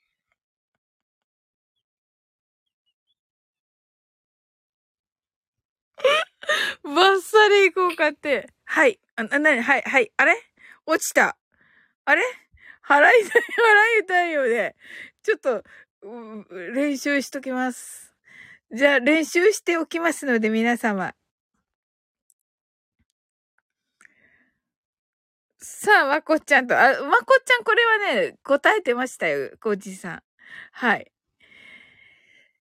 [6.85, 8.49] バッサリ行こうかって。
[8.65, 8.99] はい。
[9.17, 10.11] あ、な、なに、はい、はい。
[10.17, 10.35] あれ？
[10.87, 11.37] 落ちた。
[12.07, 12.23] あれ？
[12.87, 13.43] 払いたい、
[14.01, 14.75] 払いたいよね。
[15.23, 15.63] ちょっと、
[16.03, 18.15] う練習しときます。
[18.73, 21.15] じゃあ、練習しておきますので、皆様。
[25.63, 30.23] さあ、まこちゃんと、あ、まこちゃん、これはね、答えてましたよ、コージさん。
[30.73, 31.13] はい。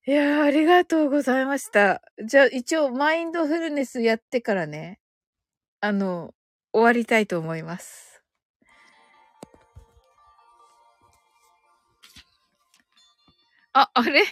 [0.05, 2.01] いやー、ありがとうございました。
[2.21, 4.99] じゃあ、一応、マインドフルネスやってからね、
[5.79, 6.33] あの、
[6.73, 8.21] 終わりたいと思います。
[13.71, 14.23] あ、あれ？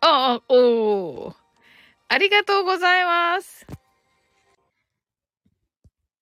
[0.00, 1.34] あ、あ、おー。
[2.08, 3.66] ありがとうございます。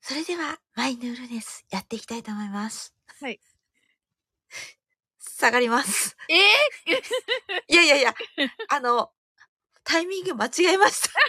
[0.09, 2.94] それでは、マインドフルネスやっていきたいと思います。
[3.20, 3.39] はい。
[5.20, 6.16] 下がります。
[6.30, 6.35] え
[7.68, 8.14] いやいやいや、
[8.70, 9.12] あの、
[9.85, 11.10] タイミング間違えました。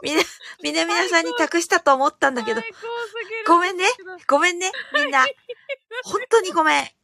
[0.00, 0.22] みな、
[0.62, 2.62] みなみなさんに託したと思ったんだけど、
[3.48, 3.84] ごめんね。
[4.28, 5.26] ごめんね、みんな。
[6.04, 6.84] 本当にごめん。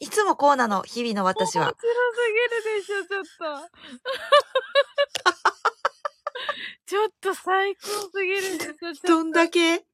[0.00, 1.74] いつもこうなの、日々の私は面。
[1.74, 1.82] 白
[2.14, 3.68] すぎるでしょ、ちょっと。
[6.86, 9.06] ちょっと最高すぎるでしょ、ちょっと。
[9.08, 9.78] どんだけ？
[9.78, 9.84] キ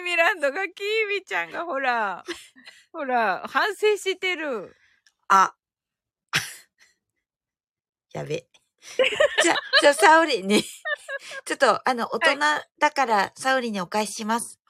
[0.00, 2.24] ーミランドが、キーミちゃんがほら、
[2.92, 4.76] ほら、反省してる。
[5.28, 5.54] あ。
[8.12, 8.46] やべ。
[9.42, 12.38] じゃ、じゃあ、サウリンに、ちょっと、あの、大人
[12.78, 14.60] だから、サウリンにお返しします。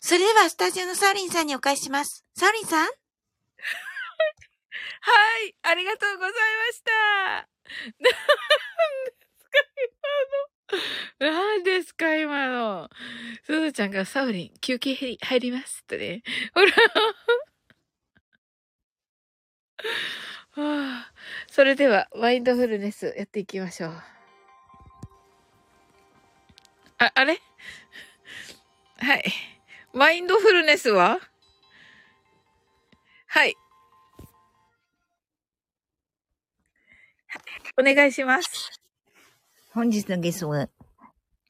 [0.00, 2.24] それでは、スタジオのサウリンさんにお返しします。
[2.36, 2.86] サウリンさん？
[2.86, 2.92] は
[5.40, 6.90] い、ありがとうございました。
[7.98, 10.57] 何ですか、今の。
[11.18, 12.90] 何ですか、今の。
[13.44, 16.22] すずちゃんがサウリン、休憩入り入りますってね。
[16.54, 16.72] ほら。
[20.52, 21.12] はあ、
[21.50, 24.02] それでは、マインドフルネスやっていきましょう。
[26.98, 27.38] あ、あれ？
[28.98, 29.24] はい。
[29.92, 31.20] マインドフルネスは？
[33.28, 33.56] はい。
[37.78, 38.77] お願いします。
[39.78, 40.68] 本日のゲストは、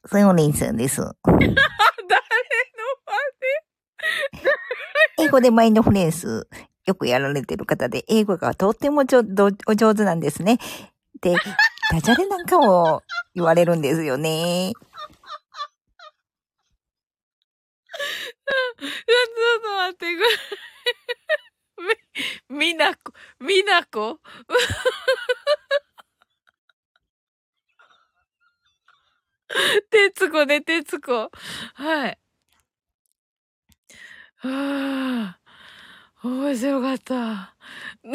[0.05, 1.01] ソヨリンさんです。
[1.01, 1.39] あ、誰の
[5.17, 6.47] 英語でマインドフルネス、
[6.85, 10.59] よくやられてる方で、英語がとってもちょどお上手なんですね。
[11.21, 11.33] で、
[11.91, 13.01] ダジャレなんかも
[13.33, 14.73] 言われるんですよね。
[14.73, 18.87] ちょ
[19.57, 20.11] っと待って、こ
[21.81, 21.97] れ。
[22.49, 24.19] み、みなこ、みなこ？
[29.89, 31.31] てつこね、てつこ。
[31.73, 32.19] はい。
[34.37, 35.39] はあ、
[36.23, 37.55] 面白かった。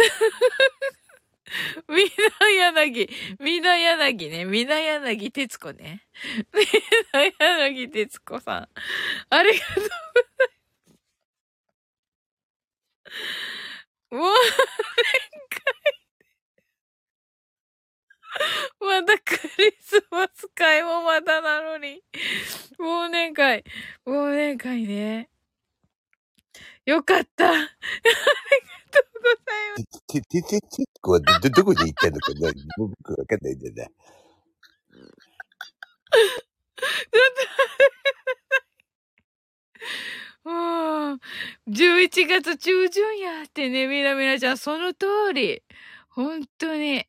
[1.89, 2.05] み
[2.41, 3.09] な柳、
[3.39, 6.07] みな柳ね、みな柳徹子ね。
[6.55, 6.65] み
[7.13, 8.69] な柳徹子さん。
[9.31, 9.95] ありがとうございま
[14.11, 14.15] す。
[14.15, 14.33] もう、
[18.81, 22.03] まだクリスマス会もまだなのに。
[22.79, 23.65] 忘年会、
[24.07, 25.31] 忘年会ね。
[26.85, 27.51] よかった。
[27.51, 27.69] ありが
[28.91, 30.01] とうございます。
[30.07, 33.85] て、て、て、て、てこはど、どこで行ったのかな僕わかんないんだよな。
[33.85, 33.91] ちょ
[37.21, 37.35] っ
[40.45, 41.21] と、もう、
[41.69, 45.63] 11月中旬やってね、みなみなちゃん、その通り。
[46.11, 47.07] 本当に。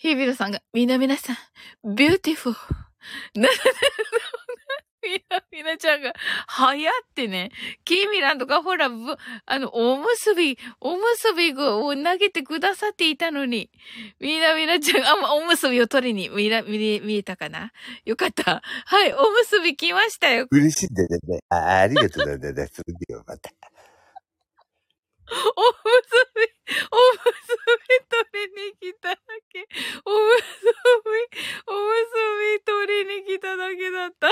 [0.00, 1.36] 日比野さんが、みなみなさん、
[1.94, 2.58] ビューティフォー。
[3.38, 3.50] な、
[5.02, 6.14] みなみなちゃんが、
[6.46, 7.50] 早ってね、
[7.84, 13.70] キーミランドがほら、あの、おむすび、おむすびを投げてくださっていたのに、
[14.20, 17.70] みなみなちゃん、あ、まおむすびを取りに、見ら、見え、見えたかな
[18.06, 18.62] よかった。
[18.86, 20.46] はい、おむすび来ましたよ。
[20.50, 21.40] 嬉しいんだよね。
[21.50, 22.66] あ、ありがとうだな。
[22.68, 23.50] それではまた。
[25.30, 25.72] おむ
[26.06, 26.42] すび、
[26.90, 27.54] おむす
[27.88, 28.20] び取
[28.54, 29.16] りに来ただ
[29.48, 29.68] け。
[30.04, 30.70] おむすび、
[31.66, 32.12] おむす
[32.58, 34.28] び取りに来ただけだった。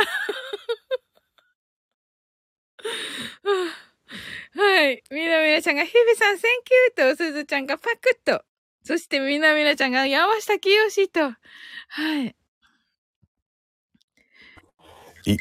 [4.54, 5.02] はい。
[5.10, 8.44] みなみなちゃんが、ひびさん、 thank you と、すずちゃんがパクッと。
[8.82, 11.20] そして、みなみなちゃんが、山下清と。
[11.20, 11.36] は
[12.22, 12.34] い。
[15.26, 15.36] い、い、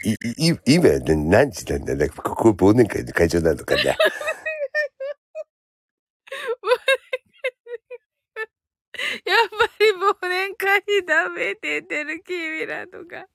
[0.50, 2.10] い、今ね、何時なんだね？
[2.10, 3.96] ここ忘年会の会場なのかな。
[9.26, 13.28] やっぱり忘年会にダメって言ってるキーミラとか。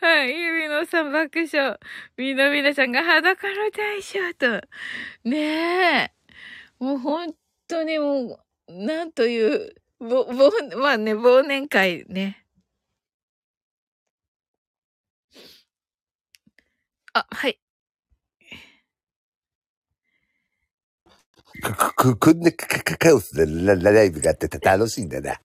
[0.00, 0.38] はい。
[0.38, 1.78] ゆみのさん爆笑。
[2.16, 4.60] みなみなさんが裸の大将と。
[5.24, 6.12] ねえ。
[6.78, 7.34] もう本
[7.68, 8.38] 当にも
[8.68, 12.44] う、なんという、ぼ、ぼ、まあね、忘年会ね。
[17.14, 17.63] あ、はい。
[21.72, 25.40] こ、こ、こんなカカカオスなラライブがあってた楽しいんだな。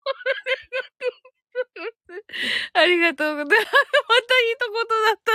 [2.74, 3.72] ありがとうございます。
[3.72, 3.72] ま
[4.28, 5.32] た一言だった。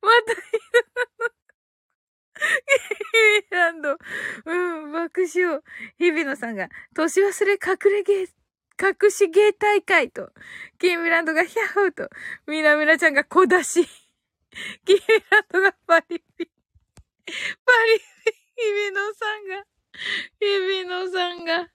[0.00, 0.36] また一
[1.18, 1.42] 言。
[2.42, 3.96] ヒビランド。
[4.46, 5.60] うん、爆笑。
[5.98, 7.58] 日比野さんが、年忘れ隠
[7.92, 8.28] れゲー、
[8.78, 10.30] 隠し芸大会と、
[10.78, 12.08] キンミランドがヒャホーと、
[12.46, 13.86] みなみなちゃんが小出し。
[14.84, 16.24] キンミランドがパリピ。
[16.36, 16.46] パリ
[17.98, 18.42] ピ。
[18.56, 19.64] 日比野さんが、
[20.40, 21.68] 日比野さんが、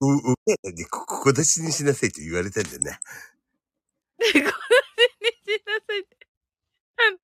[0.00, 3.00] う、う、にこ、ここ出しにしなさいと言われたんだな。
[4.18, 6.16] で、小出しにしなさいって。
[6.96, 7.18] あの、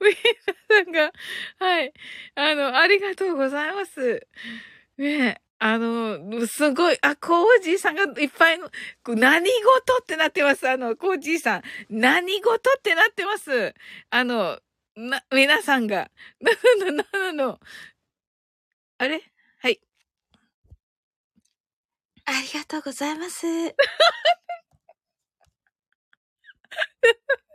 [0.00, 0.14] ウィー
[0.46, 1.12] ナさんが、
[1.58, 1.92] はい。
[2.34, 4.26] あの、ありがとうございます。
[4.98, 8.70] ねえ、あの、すごい、あ、コージーさんがいっぱいの、
[9.06, 10.68] 何事ってなってます。
[10.68, 11.62] あの、コージーさん。
[11.88, 13.74] 何事ってなってます。
[14.10, 14.58] あの、
[14.96, 16.10] な、皆さんが。
[16.40, 16.52] な
[16.84, 17.60] の、なの、なの。
[18.98, 19.22] あれ？
[19.58, 19.80] はい。
[22.24, 23.46] ありがとうございます。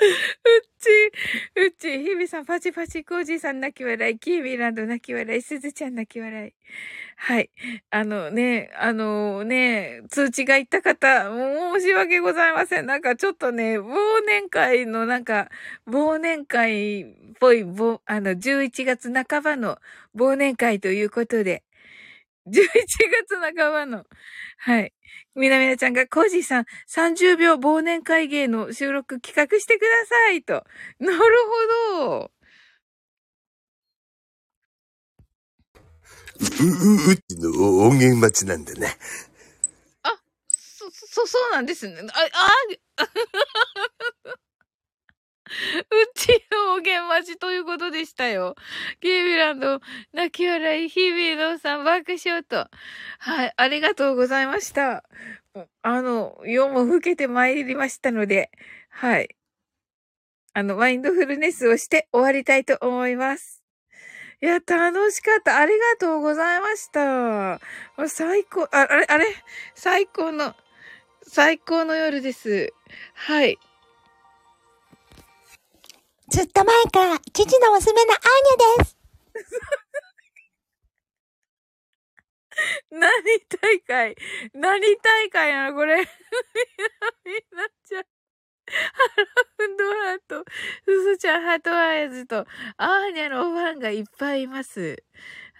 [0.00, 6.52] うっち、うっち、ひびさん、パチパチ、コージーさん泣き笑い、キービーランド泣き笑い、すずちゃん泣き笑い。
[7.16, 7.50] はい。
[7.90, 12.86] あのね、あのね、通知がいった方、申し訳ございません。
[12.86, 13.94] なんかちょっとね、忘
[14.26, 15.50] 年会のなんか、
[15.86, 17.06] 忘年会っ
[17.38, 17.62] ぽい、
[18.06, 19.78] あの、11月半ばの
[20.16, 21.62] 忘年会ということで、
[22.46, 22.66] 11
[23.28, 24.04] 月半ばの、
[24.58, 24.92] はい。
[25.34, 30.64] みなみなちゃんが、コージーさん、30秒忘年会芸の収録企画してくださいと。
[30.98, 31.18] なる
[31.98, 32.30] ほど。
[36.40, 38.96] う、う、うちの音源待ちなんだね。
[40.80, 41.94] そ、そ、そうなんですね。
[42.12, 42.20] あ、
[42.96, 43.04] あ、
[44.24, 44.38] う
[45.50, 48.54] うちのおげん待ちということでしたよ。
[49.00, 49.80] ケイビランド、
[50.12, 52.68] 泣き笑い、日々のさん、爆笑と。
[53.18, 55.04] はい、ありがとうございました。
[55.82, 58.50] あの、夜も更けてまいりましたので、
[58.88, 59.36] はい。
[60.52, 63.62] あの、マインドフルネスをして終わりたいと思います。
[64.42, 65.58] いや、楽しかった。
[65.58, 67.60] ありがとうございました。
[68.08, 69.26] 最高、あ、あれ、あれ？
[69.74, 70.54] 最高の、
[71.22, 72.72] 最高の夜です。
[73.14, 73.58] はい。
[76.30, 78.18] ずっと前から、父の娘のアー
[78.78, 78.96] ニャです。
[82.90, 83.10] 何
[83.48, 84.16] 大会
[84.54, 85.96] 何大会なのこれ。
[85.98, 86.06] みん
[87.56, 88.02] なちゃん。
[88.02, 88.06] ハ
[89.58, 90.44] ロウンドハート、
[90.84, 92.46] すずちゃんハートアイズと、
[92.76, 95.02] アーニャのファンがいっぱいいます。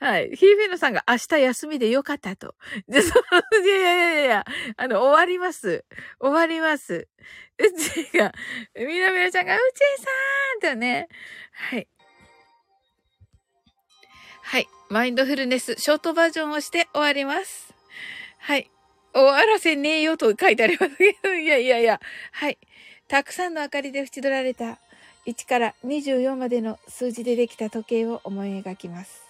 [0.00, 0.30] はい。
[0.30, 2.54] ヒーフィーノさんが明日休みでよかったと。
[2.88, 4.44] いやいやいやいや、
[4.78, 5.84] あの、終わります。
[6.18, 7.06] 終わります。
[7.58, 8.32] うちが、
[8.74, 11.08] みなみなちゃんが、うちさんとね。
[11.52, 11.86] はい。
[14.42, 14.68] はい。
[14.88, 17.74] マインドフルネス、ショートバージョンをして終わります。
[18.38, 18.70] はい。
[19.12, 22.00] 終わらせねえよと書いてありますけど、 いやいやいや。
[22.32, 22.58] はい。
[23.06, 24.78] たくさんの明かりで縁取られた
[25.26, 29.29] 1から24までの数字でできた時計を思い描きます。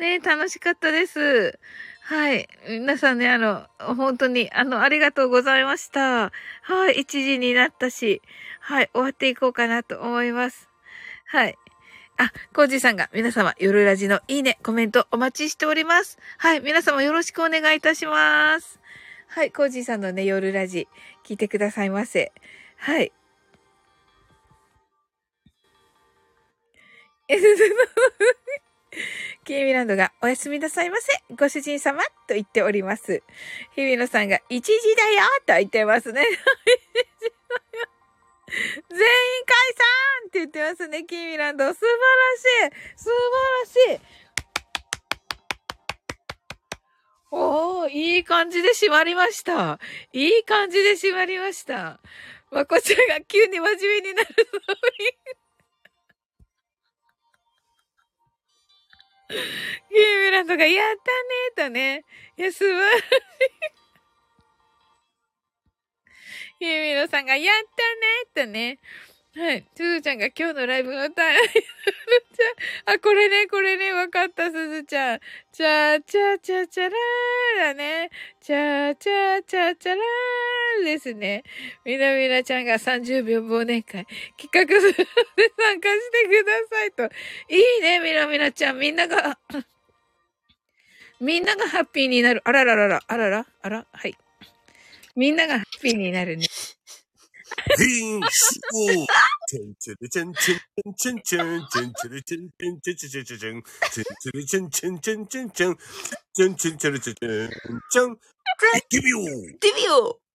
[0.00, 1.58] ね楽しかったです。
[2.02, 2.48] はい。
[2.68, 6.32] 皆さんね、あの、本当に、あの、ありがとうございました。
[6.62, 8.20] はい、1時になったし、
[8.58, 10.68] はい、終わっていこうかなと思います。
[11.26, 11.56] はい。
[12.16, 16.18] あ、コージさんが皆様、夜ラジのいいね、コメントお待ちしております。
[16.38, 18.80] はい、皆様よろしくお願いいたします。
[19.28, 20.88] はい、コージさんのね、夜ラジ、
[21.24, 22.32] 聞いてくださいませ。
[22.76, 23.12] はい。
[29.44, 31.34] キーミランドがおやすみなさいませ。
[31.34, 33.22] ご主人様と言っております。
[33.74, 36.26] 日比野さんが1時だよと言ってますね。
[38.50, 39.04] 全員
[39.46, 39.86] 解散
[40.26, 41.72] って言ってますね、キーミランド。
[41.72, 44.00] 素晴らしい素晴らしい
[47.32, 49.78] おー、いい感じで閉まりました。
[50.12, 52.00] いい感じで閉まりました。
[52.50, 54.28] まこちゃんが急に真面目になる
[54.66, 55.49] のに。
[59.30, 60.96] ゲーミランドが、やっ
[61.56, 62.04] たねとね。
[62.36, 63.04] いや、素晴らしい。
[66.58, 67.64] キーミラさんが、やっ
[68.34, 68.78] たねとね。
[69.36, 69.64] はい。
[69.76, 71.40] すずちゃんが今日のライブのタイム。
[72.86, 75.20] あ、これね、これね、わかった、すずちゃん。
[75.52, 78.10] チャーチャーチャーチャラーだね。
[78.40, 81.44] チャーチャーチャーチャラーですね。
[81.84, 84.04] みなみなちゃんが30秒忘年会
[84.36, 84.94] 企画するの
[85.36, 87.04] で参加してくださいと。
[87.48, 88.80] いいね、みなみなちゃん。
[88.80, 89.38] みんなが、
[91.20, 92.42] みんながハッピーになる。
[92.44, 94.16] あらららら、あらら、あら、はい。
[95.14, 96.46] みんながハッピーになるね。
[97.76, 98.60] 変数
[99.48, 100.60] チンチルチンチン
[100.96, 105.76] チンチンチンチルチンチンチンチンチンチンチンチルチンチンチンチンチン
[106.32, 107.40] チンチンチルチンチン
[107.90, 109.24] チン行ってみよう
[109.60, 110.30] デビュー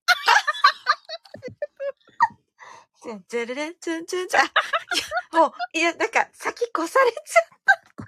[3.05, 4.39] チンチルレンチンチンチン。
[4.39, 4.47] あい
[5.33, 7.47] や、もう、いや、なんか、先越されちゃっ
[7.95, 8.05] た。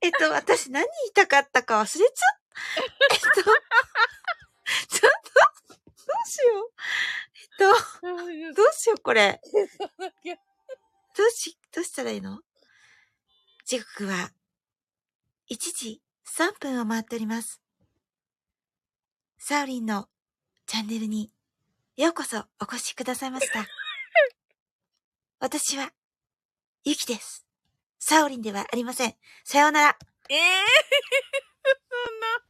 [0.00, 2.80] えっと、私何言いたかったか忘れちゃった。
[3.12, 3.54] えっと、ちょっ
[4.94, 5.10] と、どう
[6.26, 6.72] しよう。
[7.34, 9.40] えっと、どうしよう、これ。
[11.16, 12.40] どうし、どうしたらいいの？
[13.64, 14.32] 時刻は、
[15.50, 17.60] 1時3分を回っております。
[19.38, 20.08] サウリンの
[20.66, 21.32] チャンネルに
[21.96, 23.66] ようこそお越しくださいました。
[25.40, 25.92] 私は、
[26.84, 27.46] ゆきです。
[27.98, 29.16] サウリンではありません。
[29.44, 29.98] さようなら。
[30.28, 30.38] ええ
[32.06, 32.49] そんな。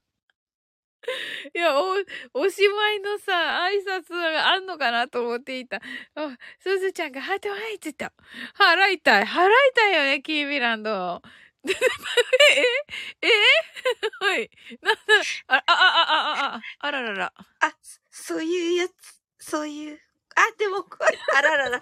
[1.54, 1.94] いや、お、
[2.34, 3.32] おしまいのさ、
[3.64, 5.76] 挨拶があんのかなと思っていた。
[5.76, 8.06] あ、すずちゃんがハートハイツと。
[8.54, 9.24] 払いたい。
[9.24, 11.22] 払いたいよね、キービランド。
[11.68, 11.70] え
[13.22, 13.30] ええ
[14.24, 14.50] はい。
[14.80, 15.00] なんだ、
[15.48, 17.32] あ、あ、あ、あ、あ、あ、あららら。
[17.60, 18.92] あ、そそういうやつ、
[19.38, 20.00] そういう。
[20.36, 21.80] あ、でもこれ、あららら。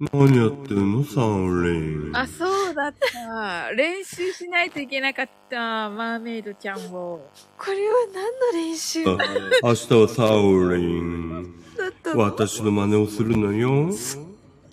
[0.00, 1.76] 何やってんのサウリ
[2.10, 2.16] ン。
[2.16, 3.72] あ、そうだった。
[3.72, 5.90] 練習しないといけなかった。
[5.90, 7.28] マーメイドちゃんを。
[7.58, 9.04] これは何の練習？
[9.04, 9.16] だ
[9.60, 11.52] 明日はサウリン。
[11.88, 12.20] ったの？
[12.20, 13.90] 私の真似をするのよ。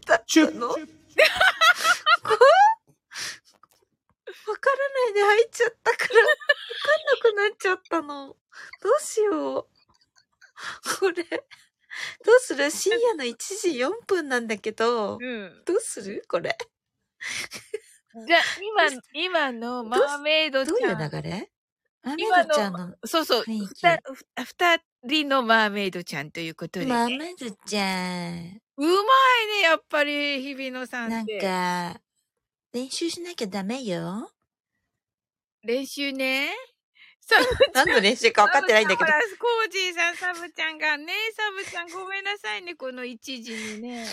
[0.06, 0.68] だったの？
[0.68, 0.80] わか
[4.70, 6.28] らないで入っちゃったから、わか
[7.34, 8.28] んなくなっちゃったの。
[8.28, 8.36] ど
[8.90, 9.66] うしよう。
[11.00, 11.26] これ、
[12.26, 12.72] どうする？
[12.72, 15.66] 深夜の1時4分なんだけど、うん。
[15.66, 16.24] どうする？
[16.28, 16.58] これ。
[18.28, 20.94] じゃあ、今、今のマーメイドちどういゃ。
[20.94, 21.52] うん流れ？
[22.04, 23.46] マメ今ドちゃんのそうそう。
[24.44, 26.92] 二人のマーメイドちゃんということで、ね。
[26.92, 28.62] マメドちゃん。
[28.78, 31.30] うまいね、やっぱり、日比野さんなん。
[31.38, 32.02] か、
[32.74, 34.32] 練習しなきゃダメよ。
[35.64, 36.50] 練習ね。
[37.28, 44.06] サブ何の練習か分かってないんだけどコージーさん、サブちゃんがね、サブちゃんごめんなさいね、この一時にね。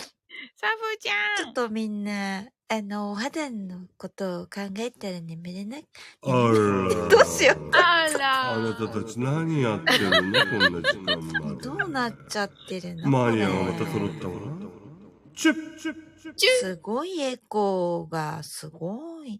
[0.55, 1.45] サブちゃん。
[1.45, 5.85] ちょっとみんな、あの、お肌のことを考えたら眠れなく
[6.23, 7.07] あら。
[7.07, 7.69] どうしよう。
[7.71, 8.53] あら。
[8.53, 10.19] あなたたち何やってるの？
[10.19, 11.61] こんな時間まで。
[11.61, 13.09] どうなっちゃってるの？
[13.11, 14.33] マニアがまた揃ったわ。
[15.35, 19.39] チュッチュッチュッすごいエコーが、すごい。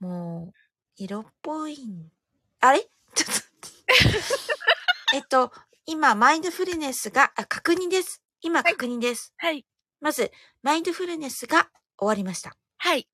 [0.00, 0.58] もう、
[0.96, 2.10] 色っぽいん。
[2.64, 2.80] あれ？
[3.14, 3.42] ちょっと。
[5.14, 5.52] えっと、
[5.84, 8.22] 今、マインドフルネスが、あ、確認です。
[8.40, 9.34] 今、はい確認です。
[9.36, 9.66] はい。
[10.00, 10.32] まず、
[10.62, 11.68] マインドフルネスが
[11.98, 12.56] 終わりました。
[12.78, 13.06] はい。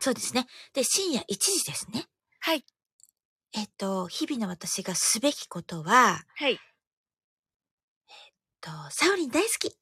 [0.00, 0.46] そうですね。
[0.72, 2.06] で、深夜1時ですね。
[2.40, 2.64] はい。
[3.52, 6.58] えっと、日々の私がすべきことは、はい。
[8.60, 9.78] と、サウリン大好き。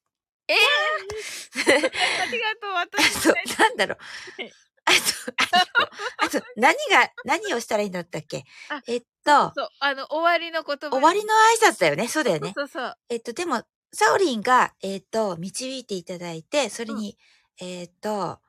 [0.47, 0.53] え
[2.21, 3.97] ありがとう、私そう、なんだろう。
[4.85, 4.97] あと、
[5.37, 8.43] あと、あと、 何が、何をしたらいいんだったっけ？
[8.69, 10.89] あえっと、そう、あの、終わりの言葉。
[10.89, 11.33] 終わりの
[11.65, 12.07] 挨拶だよね。
[12.07, 12.53] そうだよね。
[12.55, 12.97] そうそうそう。
[13.09, 17.17] えっと、でも、サオリンが、えっと、導いていただいて、それに、
[17.61, 18.39] えっと、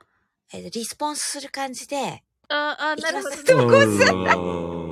[0.52, 3.36] えっと、リスポンスする感じで、ああ、なるほどね。
[3.40, 4.84] いきますどこ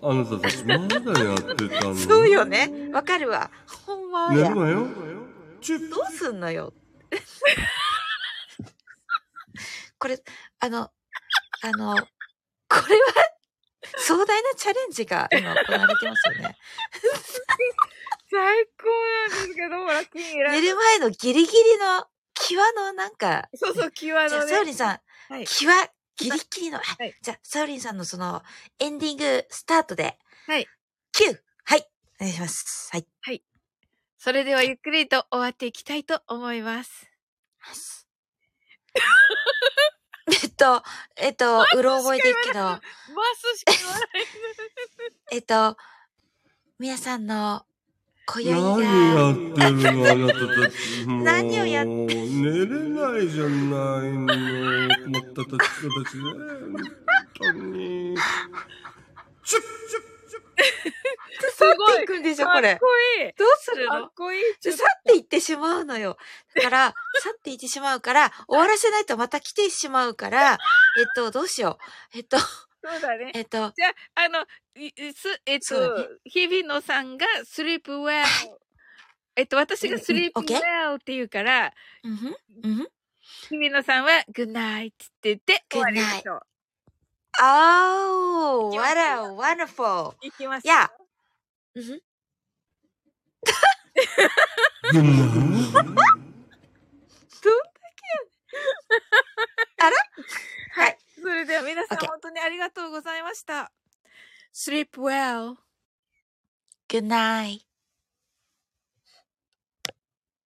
[0.00, 1.94] あなたたちまだやってたの？
[1.96, 2.70] そうよね。
[2.92, 3.50] わかるわ。
[3.86, 4.60] ほんまや寝る。
[4.60, 4.86] わよ。
[5.90, 6.72] どうすんのよ。
[9.98, 10.22] これ、
[10.60, 10.90] あの、
[11.62, 12.06] あの、こ
[12.88, 13.02] れは、
[13.98, 16.56] 壮大なチャレンジが今行われてますよね。
[18.30, 24.52] 最高なんですけど、ほら、金選寝る前のギリギリの、際のなんか、そうそう、際じゃあ、のね。
[24.52, 25.00] サウリンさん、
[25.32, 25.46] はい。
[25.46, 28.42] 際、ギリギリの、はいはいじゃあ、サウリンさんのその、
[28.78, 30.68] エンディングスタートで、はい。
[31.14, 31.40] 9!
[31.64, 31.88] はい。
[32.20, 32.90] お願いします。
[32.92, 33.06] はい。
[34.20, 37.08] それではゆっくりと終わっていきたいと思います。
[40.42, 40.82] えっと、
[41.16, 42.80] えっと、うろ覚えですけど、マ
[43.34, 44.04] スしか言わない。
[45.32, 45.76] えっと、
[46.78, 47.64] 皆さんの、
[48.26, 51.06] 今宵何が、やってるのあなたたち。
[51.06, 52.06] もう何をやっ寝
[52.44, 54.26] れないじゃないの。
[55.04, 56.24] 困ったたちたちね。
[56.68, 56.84] 本
[57.34, 58.16] 当に。
[59.44, 60.07] チュッチュッ
[61.54, 61.76] すごい。
[61.76, 62.78] 去っていくんでしょ、これかっ。
[62.80, 62.86] こ
[63.22, 63.32] いい。
[63.36, 63.92] どうするの？
[63.92, 64.42] かっこいい。
[64.60, 66.16] じゃ、去っていってしまうのよ。
[66.54, 70.58] だから、 去っていってしまうから、終わらせないとまた来てしまうから、
[70.98, 71.78] えっと、どうしよ
[72.14, 72.18] う。
[72.18, 72.46] えっと、そ
[72.96, 73.32] うだね。
[73.34, 74.46] えっと、じゃあ、あの、
[75.14, 78.24] す、えっと、日比野さんが sleep well。
[79.36, 81.72] えっと、私がうんうん sleep OK well って言うから、
[82.02, 82.12] うん
[82.64, 82.88] うん。
[83.50, 86.40] 日比野さんは good night って言って終わりましょう。
[87.40, 90.14] Oh, what よ a wonderful.
[90.22, 90.64] いきます。
[90.64, 90.90] いや。
[91.74, 92.00] うんふん。
[100.72, 100.98] はい。
[101.20, 103.70] それでは皆さん本当にありがとうございました。
[104.52, 105.58] sleep well.
[106.88, 107.67] Good night.